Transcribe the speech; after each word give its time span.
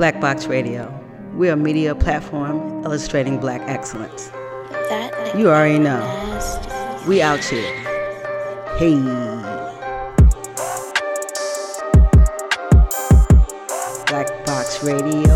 Black 0.00 0.18
Box 0.18 0.46
Radio. 0.46 0.88
We're 1.34 1.52
a 1.52 1.56
media 1.56 1.94
platform 1.94 2.82
illustrating 2.84 3.38
black 3.38 3.60
excellence. 3.68 4.28
That 4.88 5.36
You 5.36 5.50
already 5.50 5.78
know. 5.78 6.00
We 7.06 7.20
out 7.20 7.44
here. 7.44 7.70
Hey. 8.78 8.94
Black 14.06 14.46
Box 14.46 14.82
Radio. 14.82 15.29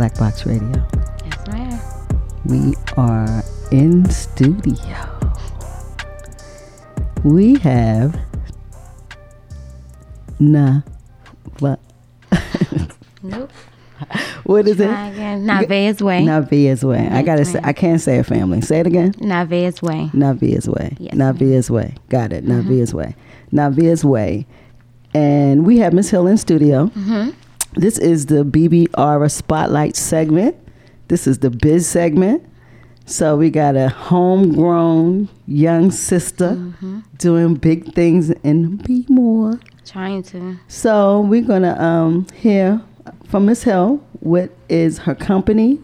Black 0.00 0.16
Box 0.16 0.46
Radio. 0.46 0.82
Yes, 1.26 1.46
ma'am. 1.48 1.78
We 2.46 2.74
are 2.96 3.42
in 3.70 4.08
studio. 4.08 4.96
We 7.22 7.58
have 7.58 8.18
nah 10.38 10.80
what 11.58 11.80
Nope. 13.22 13.50
what 14.44 14.66
is 14.66 14.78
Try 14.78 15.08
it? 15.08 15.12
again. 15.12 15.44
Navea's 15.44 16.02
way. 16.02 16.22
Navia's 16.22 16.82
way. 16.82 17.06
I 17.06 17.20
gotta 17.20 17.44
say. 17.44 17.60
I 17.62 17.74
can't 17.74 18.00
say 18.00 18.20
it 18.20 18.24
family. 18.24 18.62
Say 18.62 18.80
it 18.80 18.86
again. 18.86 19.12
Navea's 19.16 19.82
way. 19.82 20.08
Navia's 20.14 20.66
way. 20.66 20.96
Yes, 20.98 21.14
ma'am. 21.14 21.36
Navia's 21.36 21.70
way. 21.70 21.94
Got 22.08 22.32
it. 22.32 22.46
Navia's 22.46 22.94
way. 22.94 23.14
Navia's 23.52 24.02
way. 24.02 24.46
And 25.12 25.66
we 25.66 25.76
have 25.76 25.92
Miss 25.92 26.08
Hill 26.08 26.26
in 26.26 26.38
studio. 26.38 26.86
Mm-hmm. 26.86 27.32
This 27.74 27.98
is 27.98 28.26
the 28.26 28.44
BBR 28.44 29.30
Spotlight 29.30 29.96
segment. 29.96 30.56
This 31.08 31.26
is 31.26 31.38
the 31.38 31.50
biz 31.50 31.86
segment. 31.88 32.44
So 33.06 33.36
we 33.36 33.50
got 33.50 33.76
a 33.76 33.88
homegrown 33.88 35.28
young 35.46 35.90
sister 35.90 36.50
Mm-hmm. 36.50 37.00
doing 37.18 37.54
big 37.54 37.92
things 37.94 38.30
and 38.44 38.82
be 38.84 39.04
more. 39.08 39.58
Trying 39.84 40.22
to. 40.24 40.56
So 40.68 41.20
we're 41.22 41.42
gonna 41.42 41.80
um, 41.80 42.26
hear 42.34 42.80
from 43.26 43.46
Miss 43.46 43.62
Hill 43.64 43.96
what 44.20 44.50
is 44.68 44.98
her 44.98 45.14
company 45.14 45.80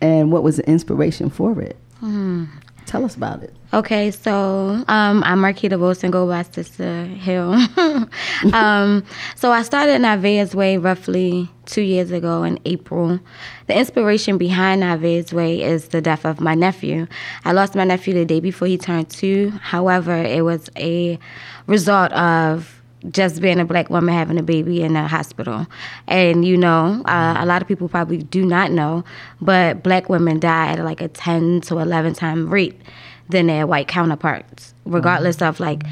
and 0.00 0.32
what 0.32 0.42
was 0.42 0.56
the 0.56 0.68
inspiration 0.68 1.28
for 1.28 1.60
it. 1.60 1.76
Hmm. 2.00 2.44
Tell 2.86 3.04
us 3.04 3.16
about 3.16 3.42
it. 3.42 3.52
Okay, 3.74 4.12
so 4.12 4.84
um, 4.86 5.24
I'm 5.24 5.38
Marquita 5.40 5.78
Wilson, 5.78 6.12
go 6.12 6.26
by 6.28 6.42
Sister 6.44 7.04
Hill. 7.04 7.52
um, 8.52 9.04
so 9.34 9.50
I 9.50 9.62
started 9.62 10.00
Nevaeh's 10.00 10.54
Way 10.54 10.76
roughly 10.76 11.50
two 11.66 11.82
years 11.82 12.12
ago 12.12 12.44
in 12.44 12.60
April. 12.64 13.18
The 13.66 13.76
inspiration 13.76 14.38
behind 14.38 14.82
Nevaeh's 14.82 15.32
Way 15.32 15.62
is 15.62 15.88
the 15.88 16.00
death 16.00 16.24
of 16.24 16.40
my 16.40 16.54
nephew. 16.54 17.08
I 17.44 17.52
lost 17.52 17.74
my 17.74 17.82
nephew 17.82 18.14
the 18.14 18.24
day 18.24 18.38
before 18.38 18.68
he 18.68 18.78
turned 18.78 19.10
two. 19.10 19.50
However, 19.60 20.14
it 20.14 20.44
was 20.44 20.70
a 20.76 21.18
result 21.66 22.12
of 22.12 22.75
just 23.10 23.40
being 23.40 23.60
a 23.60 23.64
black 23.64 23.90
woman 23.90 24.14
having 24.14 24.38
a 24.38 24.42
baby 24.42 24.82
in 24.82 24.96
a 24.96 25.06
hospital. 25.06 25.66
And 26.06 26.44
you 26.44 26.56
know, 26.56 27.02
uh, 27.04 27.36
a 27.38 27.46
lot 27.46 27.62
of 27.62 27.68
people 27.68 27.88
probably 27.88 28.18
do 28.18 28.44
not 28.44 28.70
know, 28.70 29.04
but 29.40 29.82
black 29.82 30.08
women 30.08 30.38
die 30.40 30.72
at 30.72 30.78
like 30.84 31.00
a 31.00 31.08
10 31.08 31.62
to 31.62 31.78
11 31.78 32.14
time 32.14 32.48
rate 32.48 32.80
than 33.28 33.46
their 33.46 33.66
white 33.66 33.88
counterparts, 33.88 34.74
regardless 34.84 35.42
of 35.42 35.58
like 35.60 35.82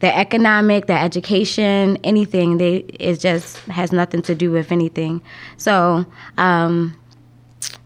their 0.00 0.14
economic, 0.14 0.86
their 0.86 0.98
education, 0.98 1.98
anything. 2.04 2.58
They 2.58 2.76
it 3.00 3.20
just 3.20 3.58
has 3.66 3.92
nothing 3.92 4.22
to 4.22 4.34
do 4.34 4.50
with 4.50 4.70
anything. 4.70 5.22
So 5.56 6.04
um, 6.36 6.96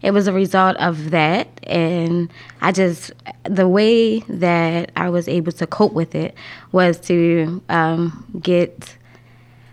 it 0.01 0.11
was 0.11 0.27
a 0.27 0.33
result 0.33 0.77
of 0.77 1.11
that 1.11 1.47
and 1.63 2.31
i 2.61 2.71
just 2.71 3.11
the 3.43 3.67
way 3.67 4.19
that 4.21 4.91
i 4.95 5.09
was 5.09 5.27
able 5.27 5.51
to 5.51 5.67
cope 5.67 5.93
with 5.93 6.15
it 6.15 6.35
was 6.71 6.99
to 6.99 7.61
um, 7.69 8.25
get 8.41 8.95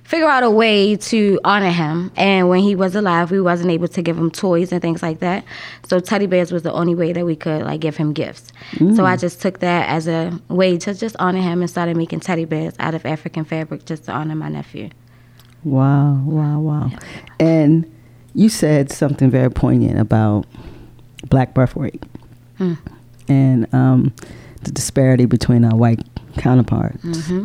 figure 0.07 0.29
out 0.29 0.45
a 0.45 0.51
way 0.51 0.97
to 0.97 1.41
honor 1.45 1.71
him. 1.71 2.13
And 2.17 2.49
when 2.49 2.61
he 2.61 2.77
was 2.77 2.95
alive 2.95 3.31
we 3.31 3.41
wasn't 3.41 3.71
able 3.71 3.89
to 3.89 4.03
give 4.03 4.17
him 4.17 4.31
toys 4.31 4.73
and 4.73 4.81
things 4.81 5.03
like 5.03 5.19
that. 5.19 5.45
So 5.89 5.99
teddy 6.01 6.27
bears 6.27 6.53
was 6.53 6.63
the 6.63 6.73
only 6.73 6.95
way 6.95 7.13
that 7.13 7.27
we 7.27 7.35
could 7.37 7.63
like 7.63 7.81
give 7.81 7.97
him 7.97 8.13
gifts. 8.13 8.53
So 8.95 9.05
i 9.05 9.17
just 9.17 9.43
took 9.43 9.59
that 9.61 9.89
as 9.89 10.07
a 10.07 10.41
way 10.49 10.79
to 10.79 10.95
just 10.95 11.17
honor 11.19 11.41
him 11.41 11.61
and 11.61 11.69
started 11.69 11.97
making 11.97 12.21
teddy 12.21 12.45
bears 12.45 12.75
out 12.79 12.95
of 12.95 13.05
african 13.05 13.45
fabric 13.45 13.85
just 13.85 14.05
to 14.05 14.13
honor 14.13 14.35
my 14.35 14.49
nephew. 14.49 14.91
Wow, 15.65 16.23
wow, 16.25 16.61
wow. 16.61 16.91
And 17.41 17.93
you 18.37 18.49
said 18.49 18.91
something 18.93 19.31
very 19.31 19.51
poignant 19.51 19.99
about 19.99 20.45
black 21.31 21.55
birth 21.55 21.75
rate 21.77 22.03
Hmm. 22.59 22.75
and 23.29 23.67
um, 23.75 24.13
the 24.63 24.71
disparity 24.71 25.27
between 25.27 25.65
our 25.65 25.77
white 25.77 26.01
counterparts 26.39 27.03
Mm-hmm. 27.05 27.45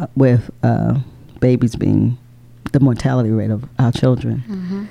uh, 0.00 0.06
with 0.16 0.50
uh, 0.62 0.98
babies 1.40 1.74
being 1.76 2.16
the 2.72 2.80
mortality 2.80 3.30
rate 3.30 3.50
of 3.50 3.64
our 3.78 3.92
children. 3.92 4.42
Mm-hmm. 4.48 4.84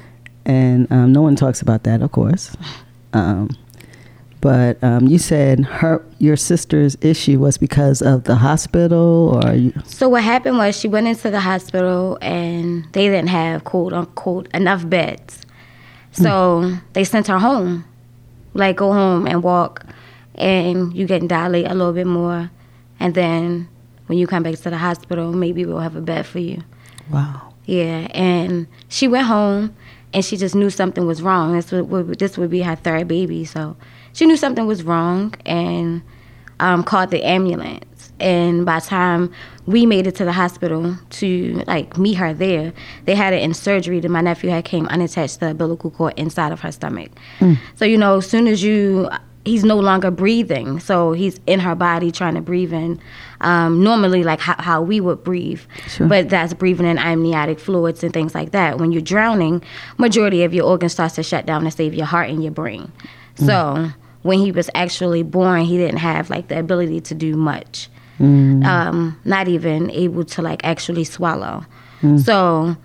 And 0.45 0.91
um, 0.91 1.11
no 1.13 1.21
one 1.21 1.35
talks 1.35 1.61
about 1.61 1.83
that, 1.83 2.01
of 2.01 2.11
course. 2.11 2.55
Um, 3.13 3.49
but 4.47 4.81
um, 4.81 5.07
you 5.07 5.17
said 5.17 5.65
her 5.65 6.01
your 6.19 6.37
sister's 6.37 6.95
issue 7.01 7.37
was 7.37 7.57
because 7.57 8.01
of 8.01 8.23
the 8.23 8.35
hospital, 8.35 9.41
or 9.43 9.53
you, 9.53 9.73
So 9.83 10.07
what 10.07 10.23
happened 10.23 10.57
was 10.57 10.79
she 10.79 10.87
went 10.87 11.05
into 11.05 11.29
the 11.29 11.41
hospital 11.41 12.17
and 12.21 12.85
they 12.93 13.09
didn't 13.09 13.27
have 13.27 13.65
quote 13.65 13.91
unquote 13.91 14.47
enough 14.53 14.87
beds. 14.87 15.41
So 16.13 16.77
they 16.93 17.03
sent 17.03 17.27
her 17.27 17.39
home. 17.39 17.83
Like 18.53 18.77
go 18.77 18.93
home 18.93 19.27
and 19.27 19.43
walk 19.43 19.85
and 20.35 20.95
you 20.95 21.05
get 21.07 21.27
dilate 21.27 21.67
a 21.67 21.73
little 21.73 21.91
bit 21.91 22.07
more 22.07 22.49
and 23.01 23.15
then 23.15 23.67
when 24.05 24.17
you 24.17 24.27
come 24.27 24.43
back 24.43 24.55
to 24.55 24.69
the 24.69 24.77
hospital 24.77 25.33
maybe 25.33 25.65
we'll 25.65 25.79
have 25.79 25.97
a 25.97 26.01
bed 26.01 26.25
for 26.25 26.39
you. 26.39 26.63
wow, 27.11 27.53
Yeah, 27.65 28.07
and 28.11 28.67
she 28.87 29.09
went 29.09 29.27
home 29.27 29.75
and 30.13 30.23
she 30.23 30.37
just 30.37 30.55
knew 30.55 30.69
something 30.69 31.05
was 31.05 31.21
wrong. 31.21 31.53
This 31.53 31.69
would, 31.73 31.89
would 31.89 32.17
this 32.17 32.37
would 32.37 32.49
be 32.49 32.61
her 32.61 32.77
third 32.77 33.09
baby, 33.09 33.43
so 33.43 33.75
she 34.17 34.25
knew 34.25 34.35
something 34.35 34.65
was 34.65 34.81
wrong 34.81 35.35
and 35.45 36.01
um, 36.59 36.83
called 36.83 37.11
the 37.11 37.23
ambulance. 37.23 38.11
And 38.19 38.65
by 38.65 38.79
the 38.79 38.85
time 38.87 39.31
we 39.67 39.85
made 39.85 40.07
it 40.07 40.15
to 40.15 40.25
the 40.25 40.31
hospital 40.31 40.95
to 41.11 41.63
like 41.67 41.99
meet 41.99 42.15
her 42.15 42.33
there, 42.33 42.73
they 43.05 43.13
had 43.13 43.33
it 43.33 43.43
in 43.43 43.53
surgery. 43.53 43.99
That 43.99 44.09
my 44.09 44.21
nephew 44.21 44.49
had 44.49 44.65
came 44.65 44.87
unattached 44.87 45.35
to 45.35 45.39
the 45.41 45.51
umbilical 45.51 45.91
cord 45.91 46.15
inside 46.17 46.51
of 46.51 46.61
her 46.61 46.71
stomach. 46.71 47.11
So 47.75 47.85
you 47.85 47.95
know, 47.95 48.17
as 48.17 48.27
soon 48.27 48.47
as 48.47 48.63
you 48.63 49.07
he's 49.45 49.63
no 49.63 49.79
longer 49.79 50.09
breathing. 50.09 50.79
So 50.79 51.11
he's 51.11 51.39
in 51.45 51.59
her 51.59 51.75
body 51.75 52.11
trying 52.11 52.33
to 52.33 52.41
breathe 52.41 52.73
in 52.73 52.99
um, 53.41 53.83
normally, 53.83 54.23
like 54.23 54.39
how, 54.39 54.55
how 54.57 54.81
we 54.81 54.99
would 54.99 55.23
breathe. 55.23 55.61
Sure. 55.87 56.07
But 56.07 56.29
that's 56.29 56.55
breathing 56.55 56.87
in 56.87 56.97
amniotic 56.97 57.59
fluids 57.59 58.03
and 58.03 58.11
things 58.11 58.33
like 58.33 58.51
that. 58.51 58.79
When 58.79 58.91
you're 58.91 58.99
drowning, 58.99 59.63
majority 59.99 60.43
of 60.43 60.55
your 60.55 60.65
organs 60.65 60.93
starts 60.93 61.15
to 61.15 61.23
shut 61.23 61.45
down 61.45 61.63
to 61.65 61.71
save 61.71 61.93
your 61.93 62.07
heart 62.07 62.31
and 62.31 62.43
your 62.43 62.51
brain. 62.51 62.91
So 63.35 63.91
when 64.27 64.39
he 64.39 64.51
was 64.51 64.69
actually 64.75 65.23
born, 65.23 65.61
he 65.61 65.77
didn't 65.77 65.97
have 66.11 66.29
like 66.29 66.49
the 66.49 66.59
ability 66.59 66.99
to 67.09 67.15
do 67.15 67.35
much. 67.35 67.89
Um, 68.19 69.19
not 69.25 69.47
even 69.47 69.89
able 69.91 70.23
to 70.25 70.41
like 70.41 70.61
actually 70.63 71.03
swallow. 71.03 71.65
So 72.17 72.75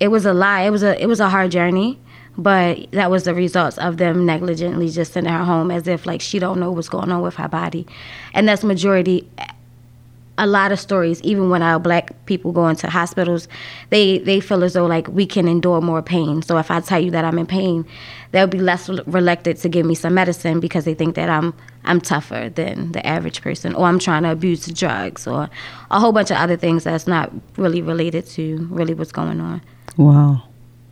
it 0.00 0.08
was 0.08 0.24
a 0.26 0.32
lie. 0.32 0.62
It 0.62 0.70
was 0.70 0.82
a 0.82 1.00
it 1.02 1.06
was 1.06 1.20
a 1.20 1.28
hard 1.28 1.50
journey, 1.50 1.98
but 2.36 2.90
that 2.92 3.10
was 3.10 3.22
the 3.24 3.34
results 3.34 3.76
of 3.78 3.96
them 3.98 4.24
negligently 4.26 4.88
just 4.88 5.12
sending 5.12 5.32
her 5.32 5.44
home 5.44 5.70
as 5.70 5.86
if 5.86 6.06
like 6.06 6.20
she 6.20 6.38
don't 6.38 6.58
know 6.60 6.70
what's 6.72 6.88
going 6.88 7.10
on 7.12 7.22
with 7.22 7.34
her 7.36 7.48
body, 7.48 7.86
and 8.34 8.48
that's 8.48 8.64
majority. 8.64 9.28
A 10.38 10.46
lot 10.46 10.72
of 10.72 10.80
stories, 10.80 11.20
even 11.22 11.50
when 11.50 11.62
our 11.62 11.78
black 11.78 12.12
people 12.26 12.52
go 12.52 12.68
into 12.68 12.88
hospitals, 12.88 13.48
they 13.90 14.18
they 14.18 14.40
feel 14.40 14.64
as 14.64 14.72
though 14.72 14.86
like 14.86 15.08
we 15.08 15.26
can 15.26 15.48
endure 15.48 15.80
more 15.80 16.00
pain. 16.00 16.42
So 16.42 16.58
if 16.58 16.70
I 16.70 16.80
tell 16.80 17.00
you 17.00 17.10
that 17.10 17.24
I'm 17.24 17.38
in 17.38 17.46
pain, 17.46 17.84
they'll 18.30 18.46
be 18.46 18.60
less 18.60 18.88
reluctant 18.88 19.58
to 19.58 19.68
give 19.68 19.84
me 19.84 19.94
some 19.94 20.14
medicine 20.14 20.60
because 20.60 20.84
they 20.84 20.94
think 20.94 21.16
that 21.16 21.28
I'm 21.28 21.54
I'm 21.84 22.00
tougher 22.00 22.50
than 22.50 22.92
the 22.92 23.04
average 23.06 23.42
person, 23.42 23.74
or 23.74 23.86
I'm 23.86 23.98
trying 23.98 24.22
to 24.22 24.30
abuse 24.30 24.66
drugs, 24.66 25.26
or 25.26 25.50
a 25.90 26.00
whole 26.00 26.12
bunch 26.12 26.30
of 26.30 26.36
other 26.36 26.56
things 26.56 26.84
that's 26.84 27.06
not 27.06 27.32
really 27.56 27.82
related 27.82 28.26
to 28.26 28.66
really 28.70 28.94
what's 28.94 29.12
going 29.12 29.40
on. 29.40 29.60
wow, 29.96 30.42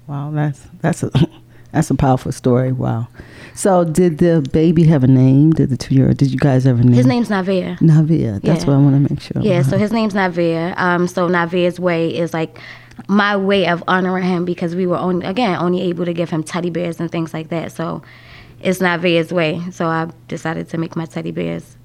wow. 0.06 0.30
That's 0.32 0.66
that's 0.80 1.02
a 1.02 1.10
that's 1.72 1.90
a 1.90 1.94
powerful 1.94 2.32
story. 2.32 2.72
Wow. 2.72 3.08
So 3.56 3.84
did 3.84 4.18
the 4.18 4.46
baby 4.52 4.84
have 4.84 5.02
a 5.02 5.06
name? 5.06 5.50
Did 5.52 5.70
the 5.70 5.76
two 5.78 5.94
year? 5.94 6.12
Did 6.12 6.30
you 6.30 6.38
guys 6.38 6.66
ever 6.66 6.82
name 6.82 6.92
His 6.92 7.06
name's 7.06 7.28
Nevaeh. 7.30 7.78
Nevaeh? 7.78 8.42
That's 8.42 8.62
Yeah. 8.64 8.68
what 8.70 8.74
I 8.74 8.78
want 8.78 8.94
to 9.06 9.12
make 9.12 9.20
sure. 9.20 9.42
Yeah, 9.42 9.62
so 9.62 9.78
his 9.78 9.92
name's 9.92 10.12
Nevaeh. 10.14 10.78
Um, 10.78 11.08
so 11.08 11.26
Nevaeh's 11.28 11.80
way 11.80 12.14
is 12.16 12.34
like 12.34 12.58
my 13.08 13.34
way 13.36 13.66
of 13.66 13.82
honoring 13.88 14.24
him 14.24 14.44
because 14.44 14.74
we 14.76 14.86
were 14.86 14.98
only 14.98 15.26
again 15.26 15.56
only 15.58 15.80
able 15.82 16.04
to 16.04 16.12
give 16.12 16.28
him 16.30 16.42
teddy 16.42 16.70
bears 16.70 17.00
and 17.00 17.10
things 17.10 17.32
like 17.32 17.48
that. 17.48 17.72
So 17.72 18.02
it's 18.62 18.78
Nevaeh's 18.80 19.32
way. 19.32 19.62
So 19.72 19.86
I 19.86 20.08
decided 20.28 20.68
to 20.70 20.78
make 20.78 20.94
my 20.94 21.06
teddy 21.06 21.30
bears 21.32 21.76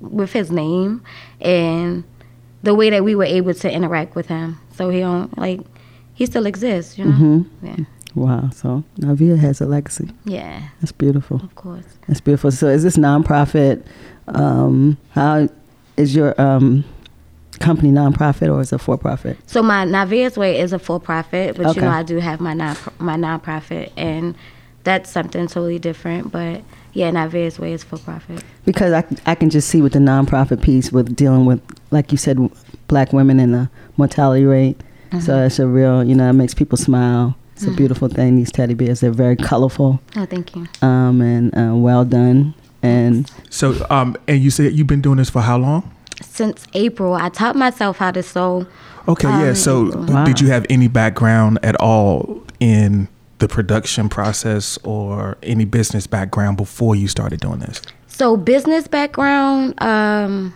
with 0.00 0.32
his 0.32 0.50
name 0.50 1.02
and 1.40 2.02
the 2.62 2.74
way 2.74 2.90
that 2.90 3.04
we 3.04 3.14
were 3.14 3.24
able 3.24 3.54
to 3.54 3.70
interact 3.72 4.16
with 4.16 4.26
him. 4.26 4.58
So 4.74 4.88
he 4.90 5.00
don't 5.00 5.36
like 5.38 5.60
he 6.14 6.26
still 6.26 6.46
exists, 6.46 6.98
you 6.98 7.04
know. 7.04 7.12
Mhm. 7.12 7.46
Yeah. 7.62 7.76
Wow. 8.14 8.50
So 8.50 8.82
Nevaeh 8.98 9.38
has 9.38 9.60
a 9.60 9.66
legacy. 9.66 10.10
Yeah, 10.24 10.62
That's 10.80 10.92
beautiful. 10.92 11.36
of 11.42 11.54
course. 11.54 11.84
That's 12.08 12.20
beautiful. 12.20 12.50
So 12.50 12.66
is 12.68 12.82
this 12.82 12.96
nonprofit? 12.96 13.84
Um, 14.28 14.96
how 15.10 15.48
is 15.96 16.14
your 16.14 16.40
um, 16.40 16.84
company 17.58 17.90
nonprofit 17.90 18.52
or 18.52 18.60
is 18.60 18.72
it 18.72 18.78
for 18.78 18.96
profit? 18.96 19.36
So 19.46 19.62
my 19.62 19.84
Nevaeh's 19.84 20.36
Way 20.36 20.58
is 20.60 20.72
a 20.72 20.78
for-profit, 20.78 21.56
but 21.56 21.66
Okay. 21.66 21.80
you 21.80 21.86
know 21.86 21.92
I 21.92 22.02
do 22.02 22.18
have 22.18 22.40
my 22.40 22.54
non 22.54 22.76
my 22.98 23.16
nonprofit, 23.16 23.90
and 23.96 24.34
that's 24.84 25.10
something 25.10 25.46
totally 25.46 25.78
different. 25.78 26.32
But 26.32 26.62
yeah, 26.92 27.10
Nevaeh's 27.10 27.58
Way 27.58 27.72
is 27.72 27.84
for-profit. 27.84 28.42
Because 28.64 28.92
I, 28.92 29.04
I 29.26 29.34
can 29.34 29.50
just 29.50 29.68
see 29.68 29.82
with 29.82 29.92
the 29.92 29.98
nonprofit 30.00 30.62
piece 30.62 30.90
with 30.92 31.14
dealing 31.14 31.44
with, 31.44 31.60
like 31.90 32.10
you 32.12 32.18
said, 32.18 32.38
black 32.88 33.12
women 33.12 33.38
and 33.40 33.54
the 33.54 33.70
mortality 33.96 34.44
rate. 34.44 34.80
So 35.20 35.42
it's 35.42 35.58
a 35.58 35.66
real, 35.66 36.04
you 36.04 36.14
know, 36.14 36.30
it 36.30 36.34
makes 36.34 36.54
people 36.54 36.78
smile. 36.78 37.36
It's 37.60 37.68
a 37.68 37.76
beautiful 37.76 38.08
thing. 38.08 38.36
These 38.36 38.50
teddy 38.52 38.72
bears, 38.72 39.00
they're 39.00 39.10
very 39.10 39.36
colorful 39.36 40.00
Oh, 40.16 40.24
thank 40.24 40.56
you. 40.56 40.66
um, 40.80 41.20
and 41.20 41.54
uh, 41.54 41.74
well 41.76 42.06
done. 42.06 42.54
And 42.82 43.30
So, 43.50 43.86
um, 43.90 44.16
and 44.26 44.40
you 44.42 44.48
said 44.50 44.72
you've 44.72 44.86
been 44.86 45.02
doing 45.02 45.18
this 45.18 45.28
for 45.28 45.42
how 45.42 45.58
long? 45.58 45.94
Since 46.22 46.66
April, 46.72 47.12
I 47.12 47.28
taught 47.28 47.56
myself 47.56 47.98
how 47.98 48.12
to 48.12 48.22
sew. 48.22 48.66
Okay, 49.06 49.28
yeah. 49.28 49.50
Um, 49.50 49.54
So, 49.54 49.90
Wow. 49.94 50.24
did 50.24 50.40
you 50.40 50.48
have 50.48 50.64
any 50.70 50.88
background 50.88 51.58
at 51.62 51.76
all 51.76 52.42
in 52.60 53.08
the 53.40 53.48
production 53.48 54.08
process 54.08 54.78
or 54.82 55.36
any 55.42 55.66
business 55.66 56.06
background 56.06 56.56
before 56.56 56.96
you 56.96 57.08
started 57.08 57.40
doing 57.40 57.58
this? 57.58 57.82
So 58.06 58.38
business 58.38 58.88
background, 58.88 59.74
um, 59.82 60.54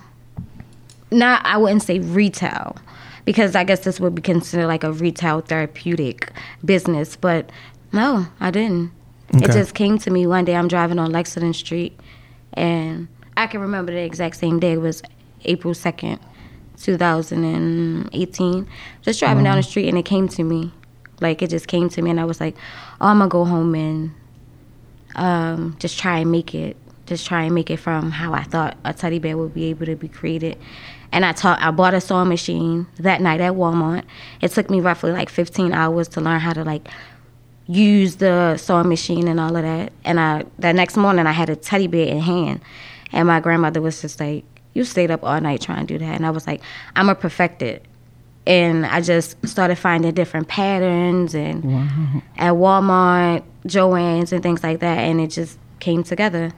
not 1.11 1.45
I 1.45 1.59
wouldn't 1.59 1.83
say 1.83 1.99
retail, 1.99 2.77
because 3.25 3.55
I 3.55 3.65
guess 3.65 3.81
this 3.81 4.01
would 4.01 4.15
be 4.15 4.23
considered 4.23 4.67
like 4.67 4.85
a 4.85 4.93
retail 4.93 5.41
therapeutic 5.41 6.33
business. 6.65 7.17
But 7.17 7.51
no, 7.93 8.27
I 8.41 8.51
didn't. 8.51 8.93
It 9.33 9.51
just 9.51 9.75
came 9.75 9.99
to 9.99 10.11
me 10.11 10.27
one 10.27 10.45
day. 10.45 10.55
I'm 10.55 10.69
driving 10.69 10.99
on 10.99 11.11
Lexington 11.11 11.55
Street, 11.55 11.99
and 12.53 13.09
I 13.37 13.47
can 13.47 13.61
remember 13.61 13.93
the 13.93 14.03
exact 14.03 14.37
same 14.37 14.61
day. 14.61 14.73
It 14.73 14.81
was 14.81 15.03
April 15.45 15.75
second, 15.75 16.21
2018. 16.81 18.69
Just 19.03 19.19
driving 19.21 19.45
down 19.45 19.57
the 19.57 19.63
street, 19.63 19.89
and 19.89 19.99
it 19.99 20.05
came 20.05 20.29
to 20.29 20.45
me, 20.45 20.73
like 21.21 21.43
it 21.43 21.51
just 21.51 21.67
came 21.67 21.89
to 21.89 22.03
me, 22.03 22.11
and 22.11 22.21
I 22.21 22.25
was 22.25 22.41
like, 22.41 22.55
"Oh, 23.01 23.07
I'm 23.07 23.19
gonna 23.19 23.29
go 23.29 23.45
home 23.45 23.75
and 23.75 24.13
um, 25.17 25.77
just 25.81 25.99
try 25.99 26.19
and 26.19 26.31
make 26.31 26.55
it 26.55 26.77
just 27.07 27.27
try 27.27 27.43
and 27.43 27.55
make 27.55 27.71
it 27.71 27.77
from 27.77 28.11
how 28.11 28.33
I 28.33 28.43
thought 28.45 28.77
a 28.85 28.95
teddy 28.95 29.19
bear 29.19 29.37
would 29.37 29.55
be 29.55 29.65
able 29.65 29.87
to 29.87 29.97
be 29.97 30.09
created. 30.09 30.57
And 31.15 31.25
I 31.25 31.31
taught 31.31 31.63
I 31.63 31.71
bought 31.71 31.95
a 31.95 32.01
sewing 32.01 32.29
machine 32.29 32.89
that 32.99 33.21
night 33.21 33.41
at 33.41 33.53
Walmart. 33.53 34.03
It 34.41 34.51
took 34.51 34.69
me 34.69 34.81
roughly 34.81 35.13
like 35.13 35.29
15 35.29 35.73
hours 35.73 36.09
to 36.09 36.21
learn 36.21 36.41
how 36.41 36.53
to 36.53 36.65
like 36.65 36.89
use 37.69 38.17
the 38.17 38.57
sewing 38.57 38.89
machine 38.89 39.29
and 39.29 39.39
all 39.39 39.55
of 39.55 39.63
that. 39.63 39.93
And 40.05 40.19
I 40.19 40.45
that 40.59 40.75
next 40.75 40.97
morning 40.97 41.25
I 41.29 41.31
had 41.31 41.49
a 41.49 41.55
teddy 41.55 41.87
bear 41.87 42.09
in 42.09 42.19
hand. 42.19 42.63
And 43.13 43.29
my 43.29 43.39
grandmother 43.39 43.81
was 43.81 44.03
just 44.03 44.19
like, 44.19 44.45
You 44.75 44.85
stayed 44.85 45.13
up 45.13 45.23
all 45.23 45.41
night 45.41 45.61
trying 45.61 45.87
to 45.87 45.95
do 45.95 46.05
that 46.05 46.17
and 46.17 46.27
I 46.27 46.31
was 46.31 46.49
like, 46.49 46.61
I'm 46.97 47.09
a 47.09 47.15
perfect 47.15 47.63
it. 47.63 47.85
And 48.45 48.85
I 48.85 49.01
just 49.01 49.37
started 49.47 49.77
finding 49.77 50.13
different 50.15 50.49
patterns 50.49 51.33
and 51.33 51.65
at 52.37 52.55
Walmart, 52.55 53.45
Joann's 53.67 54.33
and 54.33 54.43
things 54.43 54.65
like 54.65 54.81
that 54.81 54.99
and 54.99 55.21
it 55.21 55.29
just 55.29 55.61
came 55.79 56.03
together. 56.03 56.51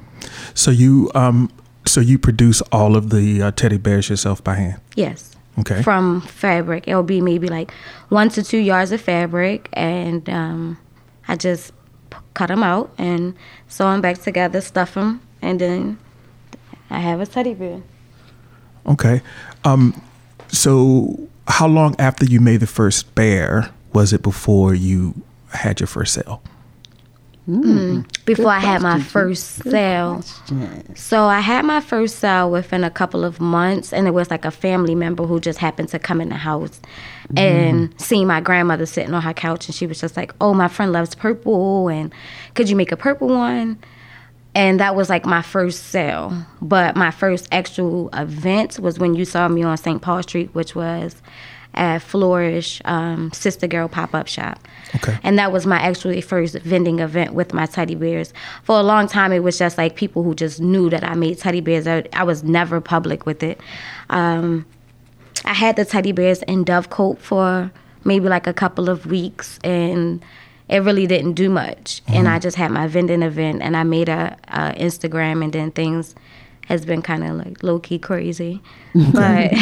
So 0.55 0.71
you, 0.71 1.11
um, 1.15 1.51
so 1.87 2.01
you 2.01 2.19
produce 2.19 2.61
all 2.73 2.97
of 2.97 3.11
the 3.11 3.43
uh, 3.43 3.51
teddy 3.53 3.79
bears 3.79 4.09
yourself 4.09 4.43
by 4.43 4.55
hand. 4.57 4.81
Yes. 4.95 5.35
Okay. 5.59 5.83
From 5.83 6.21
fabric. 6.21 6.87
It'll 6.87 7.03
be 7.03 7.21
maybe 7.21 7.49
like 7.49 7.73
one 8.09 8.29
to 8.31 8.43
two 8.43 8.59
yards 8.59 8.93
of 8.93 9.01
fabric, 9.01 9.69
and 9.73 10.29
um, 10.29 10.79
I 11.29 11.37
just 11.37 11.73
p- 12.11 12.19
cut 12.35 12.49
them 12.49 12.63
out 12.63 12.93
and 12.99 13.35
sew 13.69 13.91
them 13.91 14.01
back 14.01 14.19
together, 14.19 14.61
stuff 14.61 14.95
them, 14.95 15.23
and 15.41 15.61
then 15.61 15.99
I 16.91 17.01
have 17.01 17.21
a 17.21 17.27
teddy 17.27 17.55
bear. 17.55 17.83
Okay. 18.87 19.23
Um, 19.65 20.01
so 20.49 21.29
how 21.49 21.67
long 21.67 21.97
after 21.99 22.25
you 22.25 22.41
made 22.41 22.61
the 22.61 22.67
first 22.67 23.15
bear 23.15 23.71
was 23.93 24.13
it 24.13 24.23
before 24.23 24.75
you 24.75 25.15
had 25.53 25.81
your 25.81 25.87
first 25.87 26.15
sale? 26.15 26.43
Mm, 27.49 28.05
before 28.25 28.51
I 28.51 28.59
had 28.59 28.83
my 28.83 29.01
first 29.01 29.63
sale. 29.63 30.21
So 30.97 31.25
I 31.27 31.39
had 31.39 31.65
my 31.65 31.81
first 31.81 32.19
sale 32.19 32.51
within 32.51 32.83
a 32.83 32.91
couple 32.91 33.25
of 33.25 33.41
months, 33.41 33.93
and 33.93 34.09
it 34.09 34.11
was 34.11 34.31
like 34.33 34.45
a 34.45 34.51
family 34.51 34.97
member 34.97 35.25
who 35.27 35.39
just 35.39 35.61
happened 35.61 35.89
to 35.91 36.01
come 36.01 36.21
in 36.21 36.29
the 36.31 36.35
house 36.37 36.81
and 37.37 37.95
see 38.01 38.25
my 38.25 38.41
grandmother 38.41 38.85
sitting 38.87 39.15
on 39.15 39.23
her 39.23 39.33
couch, 39.33 39.67
and 39.69 39.75
she 39.77 39.87
was 39.87 40.01
just 40.01 40.17
like, 40.17 40.35
"Oh, 40.41 40.55
my 40.55 40.67
friend 40.67 40.93
loves 40.93 41.15
purple, 41.15 41.89
and 41.89 42.13
could 42.55 42.69
you 42.69 42.75
make 42.75 42.91
a 42.91 42.97
purple 42.97 43.29
one?" 43.29 43.79
And 44.57 44.81
that 44.81 44.97
was 44.97 45.09
like 45.09 45.25
my 45.27 45.43
first 45.43 45.91
sale. 45.91 46.33
But 46.63 46.97
my 46.97 47.11
first 47.13 47.47
actual 47.53 48.09
event 48.13 48.81
was 48.81 48.99
when 48.99 49.15
you 49.15 49.25
saw 49.25 49.47
me 49.49 49.63
on 49.63 49.77
St. 49.77 50.01
Paul 50.03 50.23
Street, 50.23 50.51
which 50.53 50.75
was 50.75 51.23
at 51.75 51.99
Flourish 51.99 52.81
um, 52.85 53.31
Sister 53.33 53.67
Girl 53.67 53.89
Pop 53.89 54.15
Up 54.15 54.27
Shop. 54.27 54.59
Okay. 54.95 55.19
And 55.23 55.39
that 55.39 55.53
was 55.53 55.67
my 55.67 55.79
actually 55.79 56.21
first 56.21 56.59
vending 56.61 57.01
event 57.01 57.35
with 57.35 57.53
my 57.53 57.67
teddy 57.67 57.95
bears. 57.95 58.33
For 58.63 58.79
a 58.79 58.83
long 58.83 59.09
time, 59.09 59.33
it 59.33 59.41
was 59.41 59.59
just 59.59 59.77
like 59.77 59.97
people 59.97 60.23
who 60.23 60.35
just 60.35 60.61
knew 60.61 60.89
that 60.91 61.05
I 61.05 61.15
made 61.15 61.39
teddy 61.39 61.61
bears. 61.61 61.87
I, 61.87 62.05
I 62.13 62.25
was 62.25 62.43
never 62.43 62.81
public 62.81 63.27
with 63.27 63.43
it. 63.43 63.61
Um, 64.11 64.65
I 65.45 65.55
had 65.55 65.77
the 65.77 65.85
teddy 65.85 66.13
bears 66.13 66.43
in 66.45 66.65
dove 66.65 66.91
coat 66.91 67.21
for 67.21 67.71
maybe 68.05 68.29
like 68.29 68.47
a 68.47 68.55
couple 68.55 68.89
of 68.89 69.07
weeks, 69.07 69.59
and 69.63 70.25
it 70.69 70.79
really 70.79 71.07
didn't 71.07 71.35
do 71.35 71.51
much. 71.51 72.03
And 72.09 72.29
I 72.29 72.39
just 72.39 72.57
had 72.57 72.71
my 72.71 72.87
vending 72.87 73.23
event, 73.23 73.63
and 73.63 73.77
I 73.77 73.83
made 73.83 74.09
a, 74.09 74.37
a 74.49 74.73
Instagram, 74.73 75.45
and 75.45 75.53
then 75.53 75.71
things 75.71 76.15
has 76.67 76.85
been 76.85 77.01
kind 77.03 77.25
of 77.25 77.37
like 77.37 77.63
low 77.63 77.79
key 77.79 77.99
crazy. 77.99 78.61
But 78.95 79.53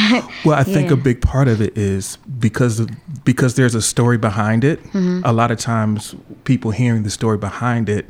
Well, 0.45 0.59
I 0.59 0.65
think 0.75 0.89
Yeah. 0.89 0.95
a 0.95 0.97
big 0.97 1.21
part 1.21 1.49
of 1.49 1.61
it 1.61 1.77
is 1.79 2.17
because 2.39 2.81
of, 2.81 2.89
because 3.25 3.55
there's 3.57 3.75
a 3.75 3.83
story 3.83 4.19
behind 4.19 4.65
it. 4.65 4.83
Mm-hmm. 4.93 5.21
A 5.25 5.33
lot 5.33 5.51
of 5.51 5.59
times, 5.59 6.15
people 6.45 6.71
hearing 6.73 7.03
the 7.03 7.11
story 7.11 7.39
behind 7.39 7.89
it 7.89 8.07